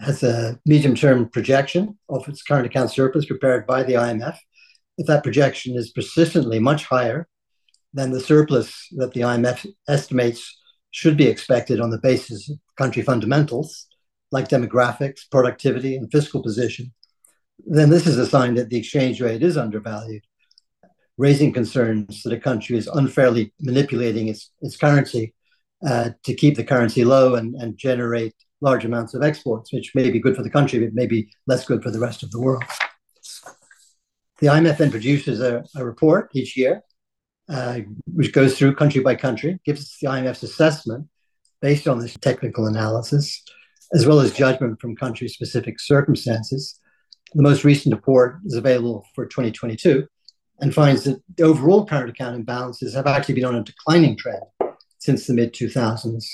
has 0.00 0.24
a 0.24 0.58
medium 0.66 0.96
term 0.96 1.28
projection 1.28 1.96
of 2.08 2.28
its 2.28 2.42
current 2.42 2.66
account 2.66 2.90
surplus 2.90 3.26
prepared 3.26 3.64
by 3.64 3.84
the 3.84 3.94
IMF, 3.94 4.36
if 4.98 5.06
that 5.06 5.22
projection 5.22 5.76
is 5.76 5.92
persistently 5.92 6.58
much 6.58 6.84
higher 6.84 7.28
than 7.94 8.10
the 8.10 8.20
surplus 8.20 8.88
that 8.96 9.12
the 9.12 9.20
IMF 9.20 9.66
estimates 9.88 10.56
should 10.90 11.16
be 11.16 11.28
expected 11.28 11.80
on 11.80 11.90
the 11.90 11.98
basis 11.98 12.50
of 12.50 12.58
country 12.76 13.02
fundamentals 13.02 13.86
like 14.32 14.48
demographics, 14.48 15.20
productivity, 15.30 15.96
and 15.96 16.10
fiscal 16.10 16.42
position, 16.42 16.92
then 17.66 17.90
this 17.90 18.06
is 18.06 18.18
a 18.18 18.26
sign 18.26 18.54
that 18.54 18.70
the 18.70 18.78
exchange 18.78 19.20
rate 19.20 19.42
is 19.42 19.56
undervalued, 19.56 20.22
raising 21.18 21.52
concerns 21.52 22.22
that 22.22 22.32
a 22.32 22.40
country 22.40 22.76
is 22.76 22.86
unfairly 22.86 23.52
manipulating 23.60 24.28
its, 24.28 24.50
its 24.62 24.76
currency 24.76 25.34
uh, 25.86 26.10
to 26.24 26.34
keep 26.34 26.56
the 26.56 26.64
currency 26.64 27.04
low 27.04 27.34
and, 27.34 27.54
and 27.56 27.76
generate 27.76 28.34
large 28.60 28.84
amounts 28.84 29.14
of 29.14 29.22
exports, 29.22 29.72
which 29.72 29.94
may 29.94 30.10
be 30.10 30.20
good 30.20 30.36
for 30.36 30.42
the 30.42 30.50
country, 30.50 30.78
but 30.78 30.94
may 30.94 31.06
be 31.06 31.30
less 31.46 31.64
good 31.64 31.82
for 31.82 31.90
the 31.90 31.98
rest 31.98 32.22
of 32.22 32.30
the 32.30 32.40
world. 32.40 32.62
The 34.38 34.46
IMF 34.46 34.78
then 34.78 34.90
produces 34.90 35.40
a, 35.40 35.64
a 35.76 35.84
report 35.84 36.30
each 36.34 36.56
year, 36.56 36.82
uh, 37.48 37.80
which 38.06 38.32
goes 38.32 38.56
through 38.56 38.74
country 38.74 39.02
by 39.02 39.14
country, 39.14 39.58
gives 39.64 39.96
the 40.00 40.08
IMF's 40.08 40.42
assessment 40.42 41.08
based 41.60 41.88
on 41.88 41.98
this 41.98 42.14
technical 42.20 42.66
analysis, 42.66 43.42
as 43.92 44.06
well 44.06 44.20
as 44.20 44.32
judgment 44.32 44.80
from 44.80 44.96
country 44.96 45.28
specific 45.28 45.80
circumstances. 45.80 46.78
The 47.34 47.42
most 47.42 47.64
recent 47.64 47.94
report 47.94 48.38
is 48.44 48.54
available 48.54 49.04
for 49.14 49.26
2022 49.26 50.06
and 50.60 50.74
finds 50.74 51.04
that 51.04 51.22
the 51.36 51.44
overall 51.44 51.86
current 51.86 52.10
account 52.10 52.44
imbalances 52.44 52.94
have 52.94 53.06
actually 53.06 53.34
been 53.34 53.44
on 53.44 53.56
a 53.56 53.64
declining 53.64 54.16
trend 54.16 54.42
since 54.98 55.26
the 55.26 55.34
mid 55.34 55.54
2000s, 55.54 56.24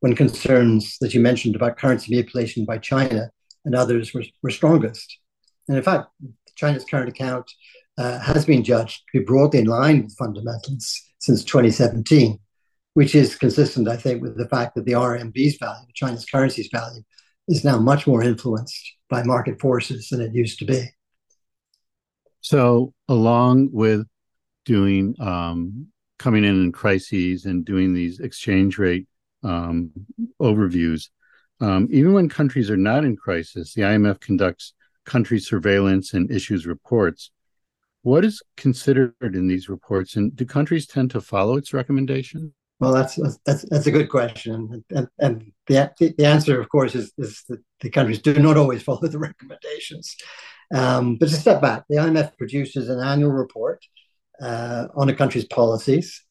when 0.00 0.14
concerns 0.14 0.98
that 1.00 1.14
you 1.14 1.20
mentioned 1.20 1.56
about 1.56 1.78
currency 1.78 2.14
manipulation 2.14 2.64
by 2.64 2.78
China 2.78 3.30
and 3.64 3.74
others 3.74 4.14
were, 4.14 4.24
were 4.42 4.50
strongest. 4.50 5.18
And 5.68 5.76
in 5.76 5.82
fact, 5.82 6.08
China's 6.56 6.84
current 6.84 7.08
account 7.08 7.50
uh, 7.98 8.18
has 8.18 8.44
been 8.44 8.64
judged 8.64 9.02
to 9.12 9.18
be 9.18 9.24
broadly 9.24 9.60
in 9.60 9.66
line 9.66 10.04
with 10.04 10.16
fundamentals 10.16 11.02
since 11.18 11.44
2017, 11.44 12.38
which 13.00 13.14
is 13.14 13.34
consistent, 13.34 13.88
I 13.88 13.96
think, 13.96 14.20
with 14.20 14.36
the 14.36 14.46
fact 14.46 14.74
that 14.74 14.84
the 14.84 14.92
RMB's 14.92 15.56
value, 15.56 15.88
China's 15.94 16.26
currency's 16.26 16.68
value, 16.70 17.00
is 17.48 17.64
now 17.64 17.78
much 17.78 18.06
more 18.06 18.22
influenced 18.22 18.78
by 19.08 19.22
market 19.22 19.58
forces 19.58 20.10
than 20.10 20.20
it 20.20 20.34
used 20.34 20.58
to 20.58 20.66
be. 20.66 20.84
So, 22.42 22.92
along 23.08 23.70
with 23.72 24.06
doing 24.66 25.14
um, 25.18 25.86
coming 26.18 26.44
in 26.44 26.62
in 26.62 26.72
crises 26.72 27.46
and 27.46 27.64
doing 27.64 27.94
these 27.94 28.20
exchange 28.20 28.76
rate 28.76 29.08
um, 29.42 29.92
overviews, 30.38 31.08
um, 31.62 31.88
even 31.90 32.12
when 32.12 32.28
countries 32.28 32.70
are 32.70 32.76
not 32.76 33.06
in 33.06 33.16
crisis, 33.16 33.72
the 33.72 33.80
IMF 33.80 34.20
conducts 34.20 34.74
country 35.06 35.40
surveillance 35.40 36.12
and 36.12 36.30
issues 36.30 36.66
reports. 36.66 37.30
What 38.02 38.26
is 38.26 38.42
considered 38.58 39.14
in 39.22 39.46
these 39.46 39.70
reports, 39.70 40.16
and 40.16 40.36
do 40.36 40.44
countries 40.44 40.86
tend 40.86 41.12
to 41.12 41.22
follow 41.22 41.56
its 41.56 41.72
recommendations? 41.72 42.52
Well, 42.80 42.92
that's 42.92 43.16
that's 43.44 43.62
that's 43.68 43.86
a 43.86 43.90
good 43.90 44.08
question, 44.08 44.82
and 44.90 45.08
and 45.18 45.52
the 45.66 45.92
the 45.98 46.24
answer, 46.24 46.58
of 46.58 46.70
course, 46.70 46.94
is, 46.94 47.12
is 47.18 47.44
that 47.48 47.60
the 47.80 47.90
countries 47.90 48.22
do 48.22 48.32
not 48.34 48.56
always 48.56 48.82
follow 48.82 49.06
the 49.06 49.18
recommendations. 49.28 50.16
Um, 50.74 51.16
but 51.16 51.28
to 51.28 51.36
step 51.36 51.60
back, 51.60 51.84
the 51.90 51.96
IMF 51.96 52.38
produces 52.38 52.88
an 52.88 53.00
annual 53.00 53.32
report 53.32 53.84
uh, 54.40 54.86
on 54.96 55.10
a 55.10 55.14
country's 55.14 55.44
policies. 55.44 56.24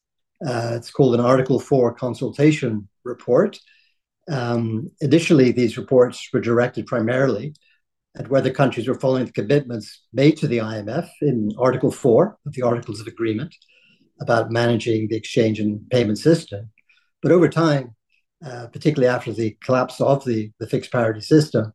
Uh, 0.43 0.71
it's 0.73 0.89
called 0.89 1.13
an 1.13 1.21
Article 1.21 1.59
Four 1.59 1.93
consultation 1.93 2.89
report. 3.03 3.59
Um, 4.27 4.89
initially, 5.01 5.51
these 5.51 5.77
reports 5.77 6.29
were 6.33 6.41
directed 6.41 6.87
primarily 6.87 7.53
at 8.17 8.27
whether 8.29 8.51
countries 8.51 8.87
were 8.87 8.99
following 8.99 9.25
the 9.25 9.31
commitments 9.31 10.03
made 10.13 10.37
to 10.37 10.47
the 10.47 10.57
IMF 10.57 11.09
in 11.21 11.51
Article 11.59 11.91
4 11.91 12.37
of 12.45 12.53
the 12.53 12.63
Articles 12.63 12.99
of 12.99 13.07
Agreement 13.07 13.55
about 14.21 14.51
managing 14.51 15.07
the 15.07 15.15
exchange 15.15 15.59
and 15.59 15.87
payment 15.89 16.17
system. 16.17 16.69
But 17.21 17.31
over 17.31 17.49
time, 17.49 17.95
uh, 18.45 18.67
particularly 18.67 19.13
after 19.13 19.33
the 19.33 19.57
collapse 19.63 19.99
of 19.99 20.23
the, 20.25 20.51
the 20.59 20.67
fixed 20.67 20.91
parity 20.91 21.21
system, 21.21 21.73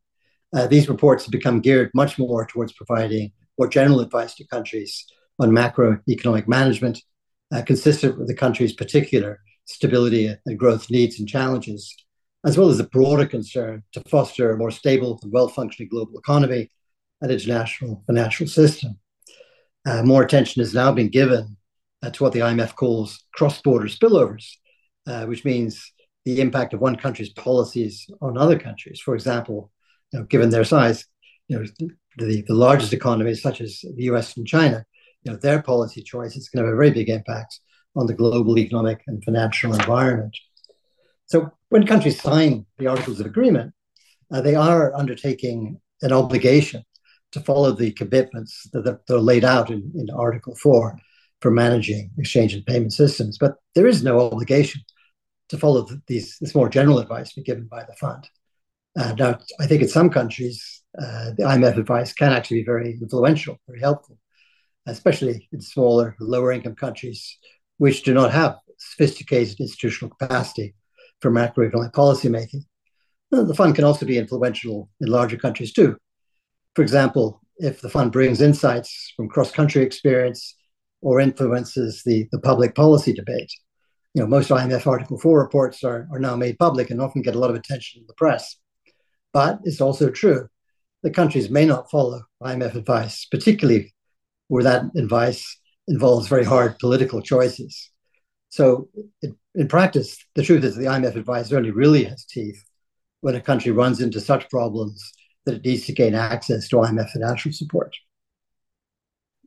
uh, 0.55 0.67
these 0.67 0.89
reports 0.89 1.25
have 1.25 1.33
become 1.33 1.61
geared 1.61 1.91
much 1.95 2.19
more 2.19 2.47
towards 2.47 2.73
providing 2.73 3.33
more 3.59 3.69
general 3.69 4.01
advice 4.01 4.35
to 4.37 4.47
countries 4.47 5.05
on 5.39 5.51
macroeconomic 5.51 6.47
management, 6.47 7.03
uh, 7.53 7.63
consistent 7.63 8.19
with 8.19 8.29
the 8.29 8.35
country's 8.35 8.73
particular 8.73 9.41
stability 9.67 10.35
and 10.47 10.59
growth 10.59 10.91
needs 10.91 11.19
and 11.19 11.29
challenges, 11.29 11.95
as 12.47 12.57
well 12.57 12.69
as 12.69 12.79
a 12.79 12.85
broader 12.85 13.27
concern 13.27 13.83
to 13.93 14.03
foster 14.09 14.53
a 14.53 14.57
more 14.57 14.71
stable 14.71 15.19
and 15.23 15.33
well 15.33 15.49
functioning 15.49 15.89
global 15.89 16.19
economy 16.19 16.71
and 17.21 17.31
international 17.31 18.03
financial 18.07 18.47
system. 18.47 18.99
Uh, 19.87 20.03
more 20.03 20.23
attention 20.23 20.61
has 20.61 20.75
now 20.75 20.93
been 20.93 21.09
given 21.09 21.57
to 22.11 22.23
what 22.23 22.33
the 22.33 22.40
IMF 22.40 22.75
calls 22.75 23.25
cross 23.35 23.61
border 23.61 23.87
spillovers, 23.87 24.47
uh, 25.07 25.25
which 25.27 25.45
means 25.45 25.93
the 26.25 26.40
impact 26.40 26.73
of 26.73 26.81
one 26.81 26.97
country's 26.97 27.31
policies 27.31 28.09
on 28.21 28.38
other 28.38 28.59
countries. 28.59 29.01
For 29.01 29.14
example, 29.14 29.71
you 30.12 30.21
know, 30.21 30.25
given 30.27 30.51
their 30.51 30.64
size, 30.64 31.05
you 31.49 31.59
know, 31.59 31.64
the, 32.17 32.43
the 32.43 32.55
largest 32.55 32.93
economies 32.93 33.43
such 33.43 33.61
as 33.61 33.81
the 33.81 34.05
US 34.05 34.37
and 34.37 34.47
China, 34.47 34.85
you 35.23 35.33
know, 35.33 35.38
their 35.38 35.62
policy 35.62 36.03
choices 36.03 36.49
can 36.49 36.61
have 36.61 36.69
a 36.69 36.77
very 36.77 36.90
big 36.90 37.09
impact 37.09 37.61
on 37.97 38.07
the 38.07 38.14
global 38.14 38.59
economic 38.59 39.03
and 39.07 39.23
financial 39.23 39.75
environment. 39.75 40.37
So 41.27 41.51
when 41.69 41.87
countries 41.87 42.21
sign 42.21 42.67
the 42.79 42.87
Articles 42.87 43.21
of 43.21 43.27
Agreement, 43.27 43.73
uh, 44.31 44.40
they 44.40 44.55
are 44.55 44.95
undertaking 44.95 45.81
an 46.03 46.12
obligation 46.12 46.85
to 47.33 47.40
follow 47.40 47.73
the 47.73 47.93
commitments 47.93 48.69
that, 48.73 48.85
that 48.85 49.14
are 49.14 49.19
laid 49.19 49.45
out 49.45 49.71
in, 49.71 49.93
in 49.95 50.09
Article 50.11 50.55
4 50.55 50.97
for 51.45 51.51
managing 51.51 52.11
exchange 52.17 52.55
and 52.55 52.65
payment 52.65 52.91
systems. 52.91 53.37
But 53.37 53.57
there 53.75 53.87
is 53.87 54.03
no 54.03 54.19
obligation 54.19 54.81
to 55.51 55.59
follow 55.59 55.83
the, 55.83 56.01
these, 56.07 56.39
this 56.41 56.55
more 56.55 56.71
general 56.71 57.01
advice 57.01 57.35
given 57.35 57.67
by 57.67 57.85
the 57.85 57.93
fund. 57.97 58.27
Uh, 58.99 59.13
now, 59.19 59.39
I 59.61 59.67
think 59.67 59.83
in 59.83 59.89
some 59.89 60.09
countries, 60.09 60.81
uh, 60.99 61.33
the 61.37 61.43
IMF 61.43 61.77
advice 61.77 62.15
can 62.15 62.33
actually 62.33 62.61
be 62.61 62.65
very 62.65 62.93
influential, 62.93 63.59
very 63.69 63.81
helpful, 63.81 64.17
especially 64.87 65.47
in 65.53 65.61
smaller, 65.61 66.17
lower 66.19 66.51
income 66.51 66.77
countries, 66.77 67.37
which 67.77 68.05
do 68.05 68.15
not 68.15 68.33
have 68.33 68.57
sophisticated 68.79 69.61
institutional 69.61 70.17
capacity 70.17 70.75
for 71.21 71.31
macroeconomic 71.31 71.93
policymaking. 71.93 72.65
The 73.31 73.55
fund 73.55 73.75
can 73.75 73.85
also 73.85 74.07
be 74.07 74.17
influential 74.17 74.89
in 74.99 75.09
larger 75.09 75.37
countries 75.37 75.75
too. 75.75 75.99
For 76.75 76.81
example, 76.81 77.43
if 77.59 77.83
the 77.83 77.91
fund 77.91 78.13
brings 78.13 78.41
insights 78.41 79.13
from 79.15 79.29
cross 79.29 79.51
country 79.51 79.83
experience 79.83 80.57
or 81.05 81.21
influences 81.21 82.03
the, 82.05 82.27
the 82.33 82.40
public 82.40 82.75
policy 82.75 83.12
debate. 83.12 83.53
You 84.14 84.23
know, 84.23 84.27
most 84.27 84.49
IMF 84.49 84.87
Article 84.87 85.19
4 85.19 85.38
reports 85.38 85.85
are, 85.85 86.09
are 86.11 86.19
now 86.19 86.35
made 86.35 86.59
public 86.59 86.90
and 86.90 87.01
often 87.01 87.21
get 87.21 87.35
a 87.35 87.38
lot 87.38 87.51
of 87.51 87.57
attention 87.57 88.01
in 88.01 88.07
the 88.07 88.14
press. 88.14 88.57
But 89.33 89.61
it's 89.64 89.83
also 89.83 90.09
true 90.09 90.49
that 91.03 91.14
countries 91.14 91.51
may 91.51 91.67
not 91.67 91.90
follow 91.90 92.23
IMF 92.43 92.75
advice, 92.75 93.27
particularly 93.31 93.95
where 94.49 94.64
that 94.64 94.85
advice 94.97 95.61
involves 95.87 96.27
very 96.27 96.45
hard 96.45 96.79
political 96.79 97.21
choices. 97.21 97.90
So, 98.49 98.88
it, 99.21 99.35
in 99.55 99.69
practice, 99.69 100.17
the 100.35 100.43
truth 100.43 100.64
is 100.64 100.75
the 100.75 100.85
IMF 100.85 101.17
advice 101.17 101.53
only 101.53 101.71
really 101.71 102.05
has 102.05 102.25
teeth 102.25 102.64
when 103.21 103.35
a 103.35 103.40
country 103.40 103.73
runs 103.73 104.01
into 104.01 104.21
such 104.21 104.49
problems 104.49 105.12
that 105.45 105.57
it 105.57 105.64
needs 105.64 105.85
to 105.87 105.93
gain 105.93 106.14
access 106.14 106.69
to 106.69 106.77
IMF 106.77 107.11
financial 107.11 107.53
support. 107.53 107.95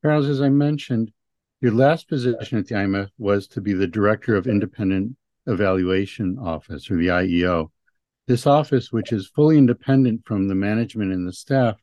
Charles, 0.04 0.28
as 0.28 0.42
I 0.42 0.50
mentioned, 0.50 1.12
your 1.60 1.72
last 1.72 2.08
position 2.08 2.60
at 2.60 2.68
the 2.68 2.76
IMF 2.76 3.10
was 3.18 3.48
to 3.48 3.62
be 3.62 3.74
the 3.74 3.88
Director 3.88 4.36
of 4.36 4.46
Independent 4.46 5.16
Evaluation 5.48 6.38
Office, 6.38 6.92
or 6.92 6.98
the 6.98 7.08
IEO. 7.08 7.72
This 8.28 8.46
office, 8.46 8.92
which 8.92 9.12
is 9.12 9.32
fully 9.34 9.58
independent 9.58 10.22
from 10.26 10.48
the 10.48 10.56
management 10.56 11.12
and 11.14 11.28
the 11.28 11.34
staff, 11.34 11.78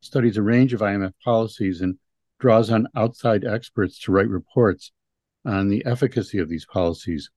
studies 0.00 0.36
a 0.36 0.42
range 0.42 0.72
of 0.72 0.80
IMF 0.80 1.14
policies 1.24 1.80
and 1.80 1.98
draws 2.38 2.70
on 2.70 2.86
outside 2.94 3.44
experts 3.44 3.98
to 4.00 4.12
write 4.12 4.28
reports 4.28 4.92
on 5.44 5.68
the 5.68 5.84
efficacy 5.84 6.38
of 6.38 6.48
these 6.48 6.66
policies. 6.66 7.30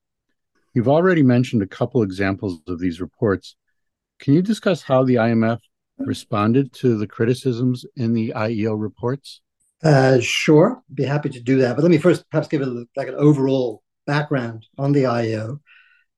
You've 0.76 0.90
already 0.90 1.24
mentioned 1.24 1.64
a 1.64 1.68
couple 1.68 2.04
examples 2.04 2.60
of 2.68 2.80
these 2.80 3.02
reports. 3.02 3.56
Can 4.20 4.36
you 4.36 4.44
discuss 4.44 4.84
how 4.84 5.04
the 5.04 5.16
IMF 5.16 5.60
responded 5.98 6.74
to 6.74 6.98
the 6.98 7.08
criticisms 7.08 7.86
in 7.96 8.14
the 8.14 8.34
IEO 8.36 8.80
reports? 8.80 9.42
Uh, 9.84 10.20
sure, 10.20 10.82
be 10.94 11.04
happy 11.04 11.30
to 11.30 11.40
do 11.40 11.58
that. 11.58 11.76
But 11.76 11.82
let 11.82 11.92
me 11.92 11.98
first 11.98 12.30
perhaps 12.30 12.48
give 12.48 12.62
it 12.62 12.88
like 12.96 13.08
an 13.08 13.16
overall 13.16 13.82
background 14.06 14.66
on 14.78 14.92
the 14.92 15.04
IEO. 15.04 15.60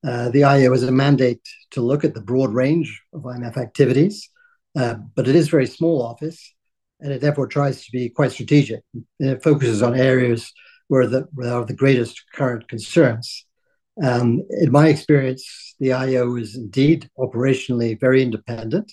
Uh, 0.06 0.28
the 0.28 0.42
IEO 0.42 0.72
has 0.72 0.82
a 0.82 0.92
mandate 0.92 1.40
to 1.70 1.80
look 1.80 2.04
at 2.04 2.12
the 2.12 2.20
broad 2.20 2.52
range 2.52 3.02
of 3.14 3.22
IMF 3.22 3.56
activities, 3.56 4.28
uh, 4.76 4.96
but 5.14 5.28
it 5.28 5.34
is 5.34 5.48
a 5.48 5.50
very 5.50 5.66
small 5.66 6.02
office, 6.02 6.54
and 7.00 7.10
it 7.10 7.22
therefore 7.22 7.46
tries 7.46 7.84
to 7.84 7.90
be 7.90 8.10
quite 8.10 8.32
strategic. 8.32 8.82
And 8.92 9.30
it 9.30 9.42
focuses 9.42 9.82
on 9.82 9.98
areas 9.98 10.52
where, 10.88 11.06
the, 11.06 11.26
where 11.32 11.46
there 11.46 11.56
are 11.56 11.64
the 11.64 11.72
greatest 11.72 12.22
current 12.34 12.68
concerns. 12.68 13.46
Um, 14.02 14.42
in 14.50 14.70
my 14.72 14.88
experience, 14.88 15.74
the 15.80 15.90
IEO 15.90 16.38
is 16.38 16.56
indeed 16.56 17.08
operationally 17.18 17.98
very 17.98 18.22
independent 18.22 18.92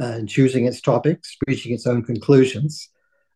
uh, 0.00 0.18
in 0.18 0.26
choosing 0.28 0.66
its 0.66 0.80
topics, 0.80 1.36
reaching 1.48 1.72
its 1.72 1.86
own 1.86 2.04
conclusions, 2.04 2.88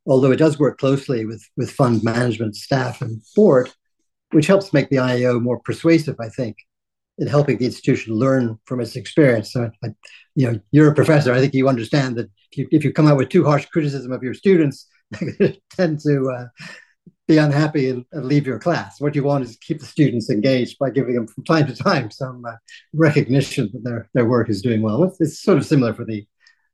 although 0.07 0.31
it 0.31 0.39
does 0.39 0.59
work 0.59 0.79
closely 0.79 1.27
with, 1.27 1.45
with 1.57 1.71
fund 1.71 2.03
management 2.03 2.57
staff 2.57 3.01
and 3.03 3.23
board, 3.35 3.71
which 4.33 4.47
helps 4.47 4.73
make 4.73 4.89
the 4.89 4.97
IEO 4.97 5.41
more 5.41 5.61
persuasive, 5.61 6.17
I 6.21 6.29
think, 6.29 6.57
in 7.19 7.27
helping 7.27 7.59
the 7.59 7.65
institution 7.65 8.15
learn 8.15 8.59
from 8.67 8.81
its 8.81 8.97
experience. 8.97 9.53
So, 9.53 9.71
I, 9.83 9.89
you 10.35 10.51
know, 10.51 10.61
you're 10.71 10.91
a 10.91 10.95
professor. 10.95 11.33
I 11.33 11.41
think 11.41 11.55
you 11.55 11.69
understand 11.69 12.17
that 12.17 12.29
if 12.53 12.59
you, 12.59 12.69
if 12.71 12.85
you 12.85 12.93
come 12.93 13.07
out 13.07 13.17
with 13.17 13.31
too 13.31 13.45
harsh 13.45 13.67
criticism 13.67 14.13
of 14.13 14.23
your 14.23 14.35
students, 14.35 14.87
they 15.39 15.61
tend 15.71 16.01
to 16.01 16.31
uh, 16.31 16.47
be 17.27 17.39
unhappy 17.39 17.91
and, 17.91 18.05
and, 18.13 18.27
leave 18.27 18.47
your 18.47 18.59
class. 18.59 19.01
What 19.01 19.15
you 19.15 19.23
want 19.23 19.45
is 19.45 19.57
keep 19.57 19.81
the 19.81 19.87
students 19.87 20.31
engaged 20.31 20.79
by 20.79 20.91
giving 20.91 21.15
them 21.15 21.27
from 21.27 21.45
time 21.45 21.67
to 21.67 21.75
time 21.75 22.11
some 22.11 22.45
uh, 22.45 22.53
recognition 22.93 23.71
that 23.73 23.85
their, 23.85 24.09
their 24.15 24.27
work 24.27 24.49
is 24.49 24.63
doing 24.63 24.83
well. 24.83 25.05
It's, 25.05 25.21
it's, 25.21 25.43
sort 25.43 25.59
of 25.59 25.67
similar 25.67 25.95
for 25.95 26.05
the 26.05 26.27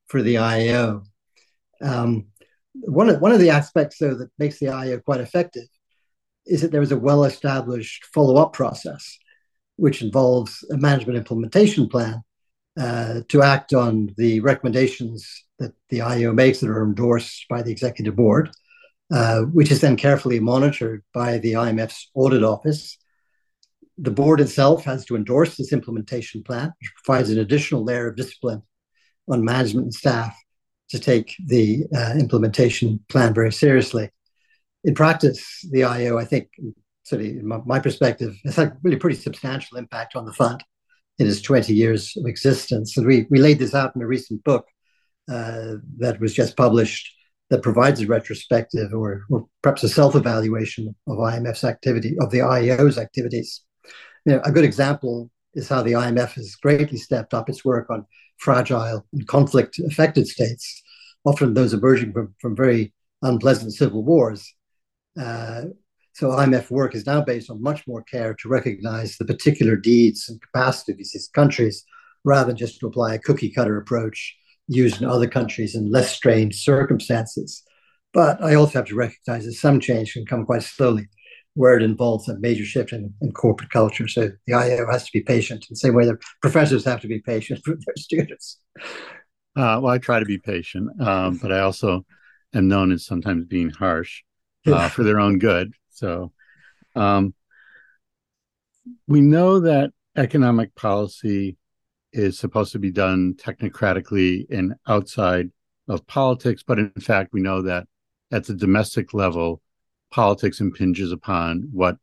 for 0.08 0.22
the 0.22 0.34
IEO. 0.34 1.04
Um, 1.80 2.26
one 2.74 3.08
of 3.08 3.20
one 3.20 3.32
of 3.32 3.40
the 3.40 3.50
aspects 3.50 3.98
though 3.98 4.14
that 4.14 4.30
makes 4.38 4.58
the 4.58 4.66
IEO 4.66 5.02
quite 5.04 5.20
effective 5.20 5.68
is 6.46 6.62
that 6.62 6.72
there 6.72 6.82
is 6.82 6.92
a 6.92 6.98
well-established 6.98 8.04
follow-up 8.06 8.52
process, 8.52 9.18
which 9.76 10.02
involves 10.02 10.64
a 10.72 10.76
management 10.76 11.16
implementation 11.16 11.88
plan 11.88 12.22
uh, 12.80 13.20
to 13.28 13.42
act 13.42 13.72
on 13.72 14.12
the 14.16 14.40
recommendations 14.40 15.44
that 15.60 15.72
the 15.88 15.98
IEO 15.98 16.34
makes 16.34 16.58
that 16.60 16.70
are 16.70 16.84
endorsed 16.84 17.46
by 17.48 17.62
the 17.62 17.70
executive 17.70 18.16
board 18.16 18.50
uh, 19.12 19.42
which 19.42 19.70
is 19.70 19.80
then 19.80 19.96
carefully 19.96 20.40
monitored 20.40 21.02
by 21.12 21.36
the 21.38 21.52
IMF's 21.52 22.10
audit 22.14 22.42
office. 22.42 22.96
The 23.98 24.10
board 24.10 24.40
itself 24.40 24.84
has 24.84 25.04
to 25.04 25.16
endorse 25.16 25.56
this 25.56 25.72
implementation 25.72 26.42
plan, 26.42 26.72
which 26.80 26.92
provides 27.04 27.28
an 27.28 27.38
additional 27.38 27.84
layer 27.84 28.08
of 28.08 28.16
discipline 28.16 28.62
on 29.28 29.44
management 29.44 29.84
and 29.84 29.94
staff 29.94 30.34
to 30.92 30.98
take 30.98 31.34
the 31.46 31.84
uh, 31.96 32.12
implementation 32.18 33.00
plan 33.08 33.32
very 33.32 33.50
seriously. 33.50 34.10
In 34.84 34.94
practice, 34.94 35.66
the 35.70 35.80
IEO, 35.80 36.20
I 36.20 36.26
think, 36.26 36.50
sort 37.04 37.22
of 37.22 37.28
in 37.28 37.46
my, 37.48 37.60
my 37.64 37.78
perspective, 37.80 38.36
has 38.44 38.56
had 38.56 38.76
really 38.82 38.98
pretty 38.98 39.16
substantial 39.16 39.78
impact 39.78 40.14
on 40.16 40.26
the 40.26 40.34
fund 40.34 40.62
in 41.18 41.26
its 41.26 41.40
20 41.40 41.72
years 41.72 42.14
of 42.18 42.26
existence. 42.26 42.96
And 42.96 43.06
we, 43.06 43.26
we 43.30 43.38
laid 43.38 43.58
this 43.58 43.74
out 43.74 43.96
in 43.96 44.02
a 44.02 44.06
recent 44.06 44.44
book 44.44 44.66
uh, 45.30 45.76
that 45.98 46.20
was 46.20 46.34
just 46.34 46.58
published 46.58 47.10
that 47.48 47.62
provides 47.62 48.00
a 48.02 48.06
retrospective 48.06 48.92
or, 48.92 49.22
or 49.30 49.46
perhaps 49.62 49.82
a 49.82 49.88
self-evaluation 49.88 50.94
of 51.06 51.16
IMF's 51.16 51.64
activity, 51.64 52.16
of 52.20 52.30
the 52.30 52.38
IEO's 52.38 52.98
activities. 52.98 53.62
You 54.26 54.34
know, 54.34 54.42
a 54.44 54.52
good 54.52 54.64
example 54.64 55.30
is 55.54 55.68
how 55.68 55.82
the 55.82 55.92
IMF 55.92 56.32
has 56.32 56.54
greatly 56.56 56.98
stepped 56.98 57.32
up 57.32 57.48
its 57.48 57.64
work 57.64 57.88
on 57.88 58.06
fragile 58.38 59.06
and 59.12 59.26
conflict-affected 59.28 60.26
states, 60.26 60.81
often 61.24 61.54
those 61.54 61.72
emerging 61.72 62.12
from, 62.12 62.34
from 62.40 62.56
very 62.56 62.92
unpleasant 63.22 63.72
civil 63.72 64.02
wars. 64.02 64.54
Uh, 65.20 65.62
so 66.14 66.28
IMF 66.28 66.70
work 66.70 66.94
is 66.94 67.06
now 67.06 67.22
based 67.22 67.50
on 67.50 67.62
much 67.62 67.86
more 67.86 68.02
care 68.02 68.34
to 68.34 68.48
recognize 68.48 69.16
the 69.16 69.24
particular 69.24 69.76
deeds 69.76 70.28
and 70.28 70.40
capacities 70.42 70.92
of 70.92 70.98
these 70.98 71.30
countries 71.34 71.84
rather 72.24 72.48
than 72.48 72.56
just 72.56 72.78
to 72.80 72.86
apply 72.86 73.14
a 73.14 73.18
cookie 73.18 73.50
cutter 73.50 73.78
approach 73.78 74.36
used 74.68 75.00
in 75.00 75.08
other 75.08 75.26
countries 75.26 75.74
in 75.74 75.90
less 75.90 76.12
strained 76.12 76.54
circumstances. 76.54 77.62
But 78.12 78.42
I 78.42 78.54
also 78.54 78.78
have 78.78 78.88
to 78.88 78.94
recognize 78.94 79.46
that 79.46 79.54
some 79.54 79.80
change 79.80 80.12
can 80.12 80.26
come 80.26 80.44
quite 80.44 80.62
slowly, 80.62 81.08
where 81.54 81.76
it 81.76 81.82
involves 81.82 82.28
a 82.28 82.38
major 82.38 82.64
shift 82.64 82.92
in, 82.92 83.12
in 83.22 83.32
corporate 83.32 83.70
culture. 83.70 84.06
So 84.06 84.30
the 84.46 84.52
IEO 84.52 84.90
has 84.90 85.04
to 85.04 85.10
be 85.12 85.22
patient 85.22 85.64
in 85.64 85.68
the 85.70 85.76
same 85.76 85.94
way 85.94 86.04
that 86.06 86.20
professors 86.42 86.84
have 86.84 87.00
to 87.00 87.08
be 87.08 87.20
patient 87.20 87.60
with 87.66 87.84
their 87.84 87.96
students. 87.96 88.58
Uh, 89.54 89.78
well, 89.82 89.88
I 89.88 89.98
try 89.98 90.18
to 90.18 90.24
be 90.24 90.38
patient, 90.38 91.00
um, 91.00 91.36
but 91.36 91.52
I 91.52 91.60
also 91.60 92.06
am 92.54 92.68
known 92.68 92.92
as 92.92 93.04
sometimes 93.04 93.44
being 93.44 93.70
harsh 93.70 94.22
uh, 94.66 94.88
for 94.88 95.02
their 95.02 95.20
own 95.20 95.38
good. 95.38 95.74
So 95.90 96.32
um, 96.94 97.34
we 99.06 99.20
know 99.20 99.60
that 99.60 99.92
economic 100.16 100.74
policy 100.74 101.56
is 102.12 102.38
supposed 102.38 102.72
to 102.72 102.78
be 102.78 102.90
done 102.90 103.34
technocratically 103.34 104.46
and 104.50 104.74
outside 104.86 105.50
of 105.88 106.06
politics. 106.06 106.62
But 106.62 106.78
in 106.78 106.90
fact, 106.92 107.32
we 107.32 107.40
know 107.40 107.62
that 107.62 107.86
at 108.30 108.46
the 108.46 108.54
domestic 108.54 109.14
level, 109.14 109.60
politics 110.10 110.60
impinges 110.60 111.12
upon 111.12 111.68
what 111.72 111.96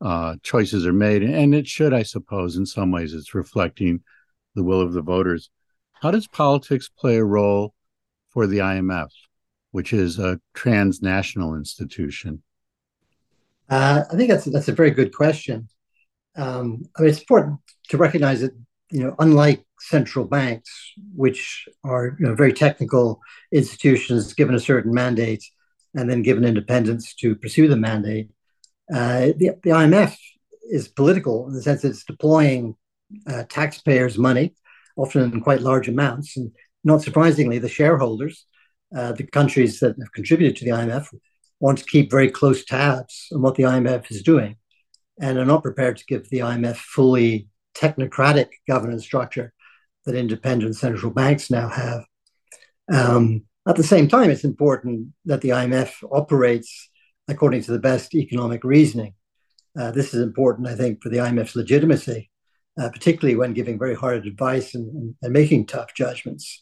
uh, 0.00 0.36
choices 0.42 0.86
are 0.86 0.92
made. 0.92 1.22
And 1.22 1.54
it 1.54 1.66
should, 1.66 1.92
I 1.92 2.02
suppose, 2.02 2.56
in 2.56 2.66
some 2.66 2.90
ways, 2.90 3.12
it's 3.12 3.34
reflecting 3.34 4.02
the 4.54 4.62
will 4.62 4.80
of 4.80 4.92
the 4.92 5.02
voters. 5.02 5.50
How 6.02 6.10
does 6.10 6.26
politics 6.26 6.88
play 6.88 7.16
a 7.16 7.24
role 7.24 7.74
for 8.28 8.46
the 8.46 8.58
IMF, 8.58 9.08
which 9.70 9.92
is 9.92 10.18
a 10.18 10.40
transnational 10.54 11.54
institution? 11.54 12.42
Uh, 13.68 14.04
I 14.10 14.16
think 14.16 14.30
that's 14.30 14.44
that's 14.44 14.68
a 14.68 14.72
very 14.72 14.90
good 14.90 15.12
question. 15.14 15.68
Um, 16.36 16.84
I 16.96 17.02
mean, 17.02 17.10
it's 17.10 17.20
important 17.20 17.60
to 17.88 17.96
recognize 17.96 18.40
that 18.42 18.52
you 18.90 19.00
know, 19.00 19.14
unlike 19.18 19.64
central 19.80 20.24
banks, 20.24 20.70
which 21.14 21.68
are 21.82 22.16
you 22.18 22.26
know, 22.26 22.34
very 22.34 22.52
technical 22.52 23.20
institutions 23.52 24.32
given 24.34 24.54
a 24.54 24.60
certain 24.60 24.94
mandate 24.94 25.44
and 25.94 26.08
then 26.10 26.22
given 26.22 26.44
independence 26.44 27.14
to 27.14 27.34
pursue 27.34 27.68
the 27.68 27.76
mandate, 27.76 28.30
uh, 28.94 29.32
the, 29.36 29.50
the 29.62 29.70
IMF 29.70 30.16
is 30.70 30.88
political 30.88 31.48
in 31.48 31.54
the 31.54 31.62
sense 31.62 31.84
it's 31.84 32.04
deploying 32.04 32.76
uh, 33.26 33.44
taxpayers' 33.48 34.18
money, 34.18 34.54
often 34.96 35.22
in 35.32 35.40
quite 35.40 35.60
large 35.60 35.88
amounts. 35.88 36.36
And 36.36 36.52
not 36.84 37.02
surprisingly, 37.02 37.58
the 37.58 37.68
shareholders, 37.68 38.46
uh, 38.96 39.12
the 39.12 39.26
countries 39.26 39.80
that 39.80 39.96
have 39.98 40.12
contributed 40.12 40.56
to 40.56 40.64
the 40.64 40.70
IMF, 40.72 41.06
want 41.60 41.78
to 41.78 41.84
keep 41.84 42.10
very 42.10 42.30
close 42.30 42.64
tabs 42.64 43.28
on 43.32 43.42
what 43.42 43.54
the 43.54 43.64
IMF 43.64 44.10
is 44.10 44.22
doing 44.22 44.56
and 45.20 45.38
are 45.38 45.44
not 45.44 45.62
prepared 45.62 45.96
to 45.96 46.04
give 46.06 46.28
the 46.28 46.40
IMF 46.40 46.76
fully 46.76 47.48
technocratic 47.74 48.48
governance 48.68 49.04
structure 49.04 49.52
that 50.04 50.14
independent 50.14 50.76
central 50.76 51.12
banks 51.12 51.50
now 51.50 51.68
have. 51.68 52.04
Um, 52.92 53.44
at 53.66 53.76
the 53.76 53.82
same 53.82 54.08
time, 54.08 54.30
it's 54.30 54.44
important 54.44 55.08
that 55.24 55.40
the 55.40 55.48
IMF 55.50 55.92
operates 56.12 56.88
according 57.28 57.62
to 57.62 57.72
the 57.72 57.78
best 57.78 58.14
economic 58.14 58.62
reasoning. 58.62 59.14
Uh, 59.78 59.90
this 59.90 60.14
is 60.14 60.22
important, 60.22 60.68
I 60.68 60.74
think, 60.74 61.02
for 61.02 61.08
the 61.08 61.18
IMF's 61.18 61.56
legitimacy, 61.56 62.30
uh, 62.80 62.90
particularly 62.90 63.36
when 63.36 63.52
giving 63.52 63.78
very 63.78 63.94
hard 63.94 64.26
advice 64.26 64.74
and, 64.74 65.14
and, 65.22 65.32
making 65.32 65.66
tough 65.66 65.94
judgments. 65.94 66.60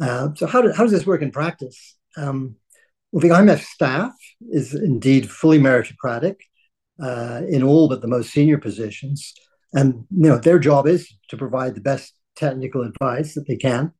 Uh, 0.00 0.28
so, 0.34 0.46
how, 0.46 0.60
do, 0.60 0.72
how 0.72 0.82
does 0.82 0.92
this 0.92 1.06
work 1.06 1.22
in 1.22 1.30
practice? 1.30 1.96
Um, 2.16 2.56
well, 3.12 3.20
the 3.20 3.28
IMF 3.28 3.60
staff 3.60 4.12
is 4.50 4.74
indeed 4.74 5.30
fully 5.30 5.58
meritocratic 5.58 6.36
uh, 7.02 7.42
in 7.48 7.62
all 7.62 7.88
but 7.88 8.02
the 8.02 8.08
most 8.08 8.30
senior 8.30 8.58
positions 8.58 9.34
and 9.72 10.04
you 10.10 10.28
know 10.28 10.38
their 10.38 10.58
job 10.58 10.86
is 10.86 11.12
to 11.28 11.36
provide 11.36 11.74
the 11.74 11.80
best 11.80 12.14
technical 12.36 12.82
advice 12.82 13.34
that 13.34 13.46
they 13.46 13.56
can 13.56 13.92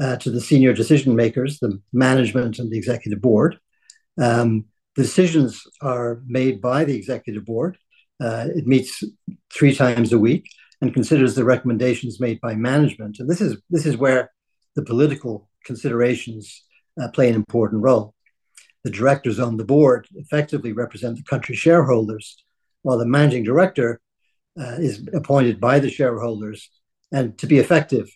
uh, 0.00 0.16
to 0.16 0.30
the 0.30 0.40
senior 0.40 0.72
decision 0.72 1.16
makers, 1.16 1.58
the 1.58 1.80
management 1.92 2.58
and 2.58 2.70
the 2.70 2.78
executive 2.78 3.20
board. 3.20 3.58
Um, 4.20 4.66
the 4.96 5.02
decisions 5.02 5.62
are 5.80 6.22
made 6.26 6.60
by 6.60 6.84
the 6.84 6.96
executive 6.96 7.44
board. 7.44 7.78
Uh, 8.22 8.48
it 8.54 8.66
meets 8.66 9.02
three 9.52 9.74
times 9.74 10.12
a 10.12 10.18
week 10.18 10.48
and 10.80 10.94
considers 10.94 11.34
the 11.34 11.44
recommendations 11.44 12.20
made 12.20 12.40
by 12.40 12.54
management. 12.54 13.18
And 13.18 13.28
this 13.28 13.40
is 13.40 13.58
this 13.70 13.86
is 13.86 13.96
where 13.96 14.30
the 14.76 14.82
political 14.82 15.48
considerations 15.64 16.64
uh, 17.00 17.08
play 17.08 17.28
an 17.28 17.34
important 17.34 17.82
role. 17.82 18.14
The 18.84 18.90
directors 18.90 19.38
on 19.38 19.56
the 19.56 19.64
board 19.64 20.08
effectively 20.14 20.72
represent 20.72 21.16
the 21.16 21.22
country 21.22 21.54
shareholders, 21.54 22.42
while 22.82 22.98
the 22.98 23.06
managing 23.06 23.44
director 23.44 24.00
uh, 24.58 24.76
is 24.78 25.06
appointed 25.12 25.60
by 25.60 25.78
the 25.78 25.90
shareholders 25.90 26.70
and 27.12 27.36
to 27.38 27.46
be 27.46 27.58
effective 27.58 28.08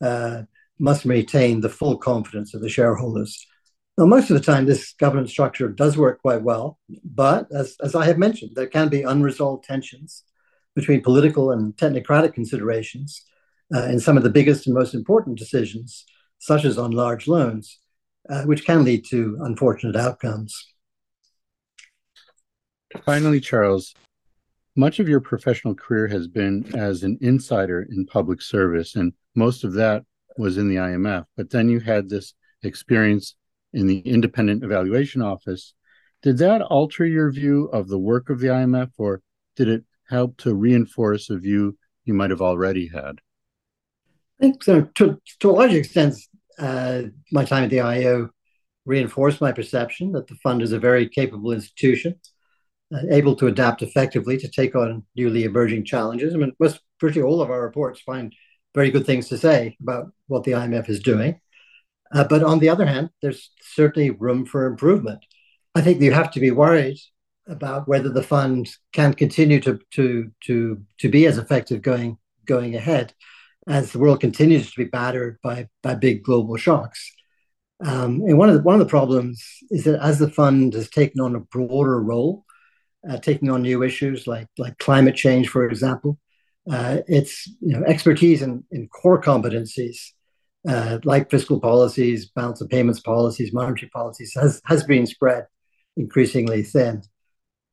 uh, 0.00 0.42
must 0.78 1.06
maintain 1.06 1.60
the 1.60 1.68
full 1.68 1.96
confidence 1.96 2.54
of 2.54 2.60
the 2.60 2.68
shareholders. 2.68 3.46
Now, 3.98 4.06
most 4.06 4.30
of 4.30 4.36
the 4.36 4.42
time, 4.42 4.64
this 4.64 4.94
governance 4.94 5.30
structure 5.30 5.68
does 5.68 5.96
work 5.98 6.22
quite 6.22 6.42
well, 6.42 6.78
but 7.04 7.46
as, 7.52 7.76
as 7.82 7.94
I 7.94 8.06
have 8.06 8.18
mentioned, 8.18 8.52
there 8.54 8.66
can 8.66 8.88
be 8.88 9.02
unresolved 9.02 9.64
tensions 9.64 10.24
between 10.74 11.02
political 11.02 11.50
and 11.50 11.76
technocratic 11.76 12.34
considerations 12.34 13.24
uh, 13.74 13.84
in 13.84 14.00
some 14.00 14.16
of 14.16 14.22
the 14.22 14.30
biggest 14.30 14.66
and 14.66 14.74
most 14.74 14.94
important 14.94 15.38
decisions, 15.38 16.04
such 16.38 16.64
as 16.64 16.78
on 16.78 16.90
large 16.90 17.26
loans, 17.26 17.78
uh, 18.30 18.42
which 18.44 18.64
can 18.64 18.84
lead 18.84 19.04
to 19.04 19.38
unfortunate 19.40 19.96
outcomes. 19.96 20.72
Finally, 23.04 23.40
Charles, 23.40 23.94
much 24.76 24.98
of 24.98 25.08
your 25.08 25.20
professional 25.20 25.74
career 25.74 26.08
has 26.08 26.28
been 26.28 26.64
as 26.76 27.02
an 27.02 27.18
insider 27.20 27.86
in 27.90 28.06
public 28.06 28.40
service, 28.40 28.96
and 28.96 29.12
most 29.34 29.64
of 29.64 29.72
that 29.74 30.04
was 30.36 30.56
in 30.56 30.68
the 30.68 30.76
IMF. 30.76 31.24
But 31.36 31.50
then 31.50 31.68
you 31.68 31.80
had 31.80 32.08
this 32.08 32.34
experience 32.62 33.34
in 33.72 33.86
the 33.86 33.98
Independent 34.00 34.62
Evaluation 34.62 35.22
Office. 35.22 35.74
Did 36.22 36.38
that 36.38 36.62
alter 36.62 37.04
your 37.04 37.30
view 37.32 37.64
of 37.66 37.88
the 37.88 37.98
work 37.98 38.30
of 38.30 38.40
the 38.40 38.48
IMF, 38.48 38.90
or 38.98 39.22
did 39.56 39.68
it 39.68 39.84
help 40.12 40.36
to 40.36 40.54
reinforce 40.54 41.30
a 41.30 41.38
view 41.38 41.76
you 42.04 42.14
might 42.14 42.30
have 42.30 42.42
already 42.42 42.86
had? 42.86 43.20
I 44.38 44.44
think 44.44 44.62
so. 44.62 44.82
To, 44.96 45.20
to 45.40 45.50
a 45.50 45.52
large 45.52 45.72
extent, 45.72 46.14
uh, 46.58 47.02
my 47.32 47.44
time 47.44 47.64
at 47.64 47.70
the 47.70 47.78
IEO 47.78 48.28
reinforced 48.84 49.40
my 49.40 49.52
perception 49.52 50.12
that 50.12 50.26
the 50.26 50.34
fund 50.36 50.60
is 50.62 50.72
a 50.72 50.78
very 50.78 51.08
capable 51.08 51.52
institution, 51.52 52.20
uh, 52.94 52.98
able 53.10 53.36
to 53.36 53.46
adapt 53.46 53.82
effectively 53.82 54.36
to 54.36 54.48
take 54.48 54.74
on 54.74 55.04
newly 55.16 55.44
emerging 55.44 55.84
challenges. 55.84 56.34
I 56.34 56.38
mean, 56.38 56.52
most 56.60 56.80
virtually 57.00 57.24
all 57.24 57.40
of 57.40 57.50
our 57.50 57.62
reports 57.62 58.00
find 58.00 58.34
very 58.74 58.90
good 58.90 59.06
things 59.06 59.28
to 59.28 59.38
say 59.38 59.76
about 59.80 60.12
what 60.26 60.44
the 60.44 60.52
IMF 60.52 60.88
is 60.88 61.00
doing. 61.00 61.40
Uh, 62.12 62.24
but 62.24 62.42
on 62.42 62.58
the 62.58 62.68
other 62.68 62.86
hand, 62.86 63.10
there's 63.22 63.50
certainly 63.62 64.10
room 64.10 64.44
for 64.44 64.66
improvement. 64.66 65.24
I 65.74 65.80
think 65.80 66.00
you 66.00 66.12
have 66.12 66.30
to 66.32 66.40
be 66.40 66.50
worried 66.50 66.98
about 67.48 67.88
whether 67.88 68.08
the 68.08 68.22
fund 68.22 68.68
can 68.92 69.14
continue 69.14 69.60
to 69.60 69.80
to 69.90 70.30
to 70.44 70.82
to 70.98 71.08
be 71.08 71.26
as 71.26 71.38
effective 71.38 71.82
going 71.82 72.18
going 72.46 72.74
ahead 72.74 73.12
as 73.68 73.92
the 73.92 73.98
world 73.98 74.20
continues 74.20 74.70
to 74.70 74.76
be 74.76 74.88
battered 74.88 75.38
by 75.42 75.68
by 75.82 75.94
big 75.94 76.22
global 76.22 76.56
shocks. 76.56 77.12
Um, 77.84 78.22
and 78.26 78.38
one 78.38 78.48
of 78.48 78.54
the, 78.54 78.62
one 78.62 78.74
of 78.74 78.78
the 78.78 78.86
problems 78.86 79.44
is 79.70 79.84
that 79.84 80.00
as 80.00 80.20
the 80.20 80.30
fund 80.30 80.74
has 80.74 80.88
taken 80.88 81.20
on 81.20 81.34
a 81.34 81.40
broader 81.40 82.00
role, 82.00 82.44
uh, 83.08 83.18
taking 83.18 83.50
on 83.50 83.62
new 83.62 83.82
issues 83.82 84.26
like 84.26 84.48
like 84.58 84.78
climate 84.78 85.16
change, 85.16 85.48
for 85.48 85.66
example, 85.66 86.18
uh, 86.70 86.98
its 87.08 87.48
you 87.60 87.72
know, 87.72 87.82
expertise 87.84 88.42
in, 88.42 88.64
in 88.70 88.88
core 88.88 89.20
competencies 89.20 90.12
uh, 90.68 90.98
like 91.04 91.30
fiscal 91.30 91.60
policies, 91.60 92.26
balance 92.30 92.60
of 92.60 92.68
payments 92.68 93.00
policies, 93.00 93.52
monetary 93.52 93.90
policies 93.90 94.32
has 94.34 94.60
has 94.66 94.84
been 94.84 95.06
spread 95.06 95.46
increasingly 95.96 96.62
thin. 96.62 97.02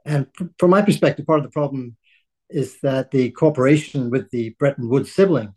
And 0.09 0.25
from 0.57 0.71
my 0.71 0.81
perspective, 0.81 1.27
part 1.27 1.39
of 1.39 1.45
the 1.45 1.51
problem 1.51 1.95
is 2.49 2.79
that 2.81 3.11
the 3.11 3.29
cooperation 3.29 4.09
with 4.09 4.31
the 4.31 4.55
Bretton 4.57 4.89
Woods 4.89 5.11
sibling, 5.11 5.53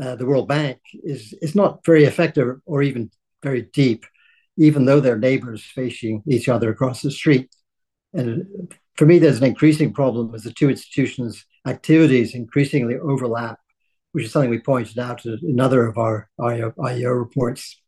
uh, 0.00 0.16
the 0.16 0.24
World 0.24 0.48
Bank, 0.48 0.78
is, 0.94 1.34
is 1.42 1.54
not 1.54 1.84
very 1.84 2.04
effective 2.04 2.56
or 2.64 2.82
even 2.82 3.10
very 3.42 3.68
deep, 3.74 4.06
even 4.56 4.86
though 4.86 5.00
they're 5.00 5.18
neighbors 5.18 5.62
facing 5.62 6.22
each 6.26 6.48
other 6.48 6.70
across 6.70 7.02
the 7.02 7.10
street. 7.10 7.54
And 8.14 8.74
for 8.96 9.04
me, 9.04 9.18
there's 9.18 9.36
an 9.38 9.44
increasing 9.44 9.92
problem 9.92 10.34
as 10.34 10.44
the 10.44 10.52
two 10.52 10.70
institutions' 10.70 11.44
activities 11.66 12.34
increasingly 12.34 12.96
overlap, 12.96 13.58
which 14.12 14.24
is 14.24 14.32
something 14.32 14.50
we 14.50 14.60
pointed 14.60 14.98
out 14.98 15.26
in 15.26 15.38
another 15.42 15.86
of 15.86 15.98
our 15.98 16.30
IEO 16.40 17.18
reports. 17.18 17.78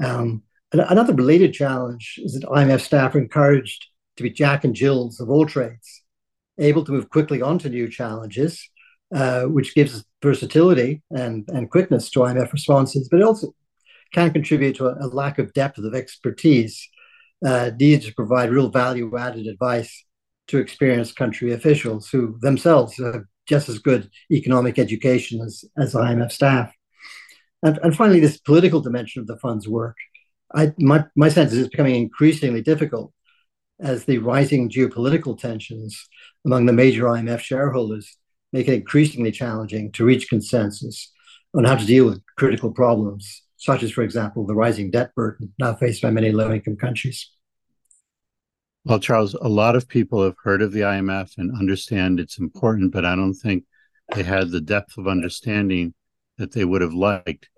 Um, 0.00 0.44
another 0.72 1.14
related 1.14 1.52
challenge 1.52 2.20
is 2.22 2.34
that 2.34 2.48
IMF 2.48 2.80
staff 2.80 3.16
are 3.16 3.18
encouraged 3.18 3.88
to 4.16 4.22
be 4.22 4.30
Jack 4.30 4.64
and 4.64 4.74
Jills 4.74 5.20
of 5.20 5.30
all 5.30 5.46
trades, 5.46 6.02
able 6.58 6.84
to 6.84 6.92
move 6.92 7.10
quickly 7.10 7.42
onto 7.42 7.68
new 7.68 7.88
challenges, 7.88 8.68
uh, 9.14 9.44
which 9.44 9.74
gives 9.74 10.04
versatility 10.22 11.02
and, 11.10 11.48
and 11.48 11.70
quickness 11.70 12.10
to 12.10 12.20
IMF 12.20 12.52
responses, 12.52 13.08
but 13.10 13.22
also 13.22 13.54
can 14.12 14.32
contribute 14.32 14.76
to 14.76 14.86
a, 14.86 15.06
a 15.06 15.08
lack 15.08 15.38
of 15.38 15.52
depth 15.52 15.78
of 15.78 15.94
expertise 15.94 16.88
uh, 17.44 17.70
needed 17.78 18.02
to 18.02 18.14
provide 18.14 18.50
real 18.50 18.70
value 18.70 19.16
added 19.16 19.46
advice 19.46 20.04
to 20.48 20.58
experienced 20.58 21.16
country 21.16 21.52
officials 21.52 22.08
who 22.08 22.38
themselves 22.40 22.96
have 22.96 23.24
just 23.46 23.68
as 23.68 23.78
good 23.78 24.10
economic 24.30 24.78
education 24.78 25.40
as, 25.40 25.64
as 25.76 25.94
IMF 25.94 26.32
staff. 26.32 26.72
And, 27.62 27.78
and 27.82 27.96
finally, 27.96 28.20
this 28.20 28.38
political 28.38 28.80
dimension 28.80 29.20
of 29.20 29.26
the 29.26 29.38
fund's 29.38 29.68
work. 29.68 29.96
I, 30.54 30.72
my, 30.78 31.04
my 31.16 31.28
sense 31.28 31.52
is 31.52 31.58
it's 31.58 31.68
becoming 31.68 31.96
increasingly 31.96 32.62
difficult 32.62 33.12
as 33.80 34.04
the 34.04 34.18
rising 34.18 34.70
geopolitical 34.70 35.38
tensions 35.38 36.08
among 36.44 36.66
the 36.66 36.72
major 36.72 37.04
IMF 37.04 37.40
shareholders 37.40 38.16
make 38.52 38.68
it 38.68 38.74
increasingly 38.74 39.30
challenging 39.30 39.92
to 39.92 40.04
reach 40.04 40.28
consensus 40.28 41.12
on 41.54 41.64
how 41.64 41.76
to 41.76 41.86
deal 41.86 42.06
with 42.06 42.22
critical 42.36 42.70
problems, 42.70 43.42
such 43.56 43.82
as, 43.82 43.90
for 43.90 44.02
example, 44.02 44.46
the 44.46 44.54
rising 44.54 44.90
debt 44.90 45.14
burden 45.14 45.52
now 45.58 45.74
faced 45.74 46.02
by 46.02 46.10
many 46.10 46.32
low 46.32 46.52
income 46.52 46.76
countries. 46.76 47.30
Well, 48.84 49.00
Charles, 49.00 49.34
a 49.34 49.48
lot 49.48 49.74
of 49.74 49.88
people 49.88 50.22
have 50.22 50.36
heard 50.42 50.62
of 50.62 50.72
the 50.72 50.82
IMF 50.82 51.38
and 51.38 51.56
understand 51.58 52.20
it's 52.20 52.38
important, 52.38 52.92
but 52.92 53.04
I 53.04 53.16
don't 53.16 53.34
think 53.34 53.64
they 54.14 54.22
had 54.22 54.50
the 54.50 54.60
depth 54.60 54.96
of 54.96 55.08
understanding 55.08 55.92
that 56.38 56.52
they 56.52 56.64
would 56.64 56.82
have 56.82 56.94
liked 56.94 57.48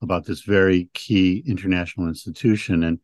about 0.00 0.26
this 0.26 0.42
very 0.42 0.88
key 0.94 1.42
international 1.46 2.06
institution. 2.06 2.84
And 2.84 3.00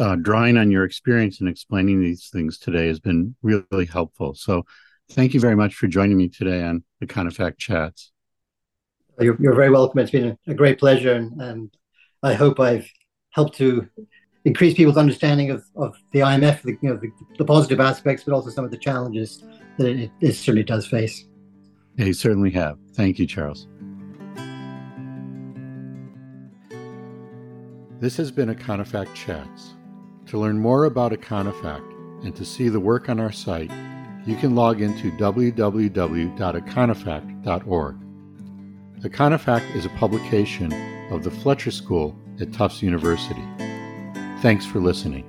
uh, 0.00 0.16
drawing 0.16 0.56
on 0.56 0.70
your 0.70 0.84
experience 0.84 1.40
and 1.40 1.48
explaining 1.48 2.00
these 2.00 2.28
things 2.30 2.58
today 2.58 2.88
has 2.88 3.00
been 3.00 3.34
really 3.42 3.86
helpful. 3.86 4.34
So, 4.34 4.64
thank 5.10 5.34
you 5.34 5.40
very 5.40 5.56
much 5.56 5.74
for 5.74 5.86
joining 5.86 6.16
me 6.16 6.28
today 6.28 6.62
on 6.62 6.84
the 7.00 7.06
Econofact 7.06 7.58
Chats. 7.58 8.12
You're, 9.20 9.36
you're 9.40 9.54
very 9.54 9.70
welcome. 9.70 9.98
It's 10.00 10.10
been 10.10 10.36
a 10.46 10.54
great 10.54 10.78
pleasure, 10.78 11.14
and, 11.14 11.40
and 11.40 11.76
I 12.22 12.34
hope 12.34 12.60
I've 12.60 12.88
helped 13.30 13.56
to 13.56 13.88
increase 14.44 14.74
people's 14.74 14.96
understanding 14.96 15.50
of, 15.50 15.64
of 15.76 15.96
the 16.12 16.20
IMF, 16.20 16.62
the, 16.62 16.76
you 16.80 16.90
know, 16.90 16.96
the, 16.96 17.10
the 17.36 17.44
positive 17.44 17.80
aspects, 17.80 18.24
but 18.24 18.32
also 18.32 18.50
some 18.50 18.64
of 18.64 18.70
the 18.70 18.78
challenges 18.78 19.44
that 19.76 19.88
it, 19.88 20.10
it 20.20 20.32
certainly 20.32 20.64
does 20.64 20.86
face. 20.86 21.26
Yeah, 21.96 22.06
you 22.06 22.12
certainly 22.12 22.50
have. 22.52 22.78
Thank 22.94 23.18
you, 23.18 23.26
Charles. 23.26 23.66
This 28.00 28.16
has 28.18 28.30
been 28.30 28.48
Econofact 28.48 29.12
Chats. 29.14 29.74
To 30.26 30.38
learn 30.38 30.60
more 30.60 30.84
about 30.84 31.10
Econofact 31.10 32.24
and 32.24 32.32
to 32.36 32.44
see 32.44 32.68
the 32.68 32.78
work 32.78 33.08
on 33.08 33.18
our 33.18 33.32
site, 33.32 33.72
you 34.24 34.36
can 34.36 34.54
log 34.54 34.80
into 34.80 35.10
www.econofact.org. 35.12 37.96
Econofact 39.00 39.74
is 39.74 39.84
a 39.84 39.90
publication 39.90 40.72
of 41.10 41.24
the 41.24 41.32
Fletcher 41.32 41.72
School 41.72 42.16
at 42.40 42.52
Tufts 42.52 42.82
University. 42.82 43.42
Thanks 44.42 44.64
for 44.64 44.78
listening. 44.78 45.27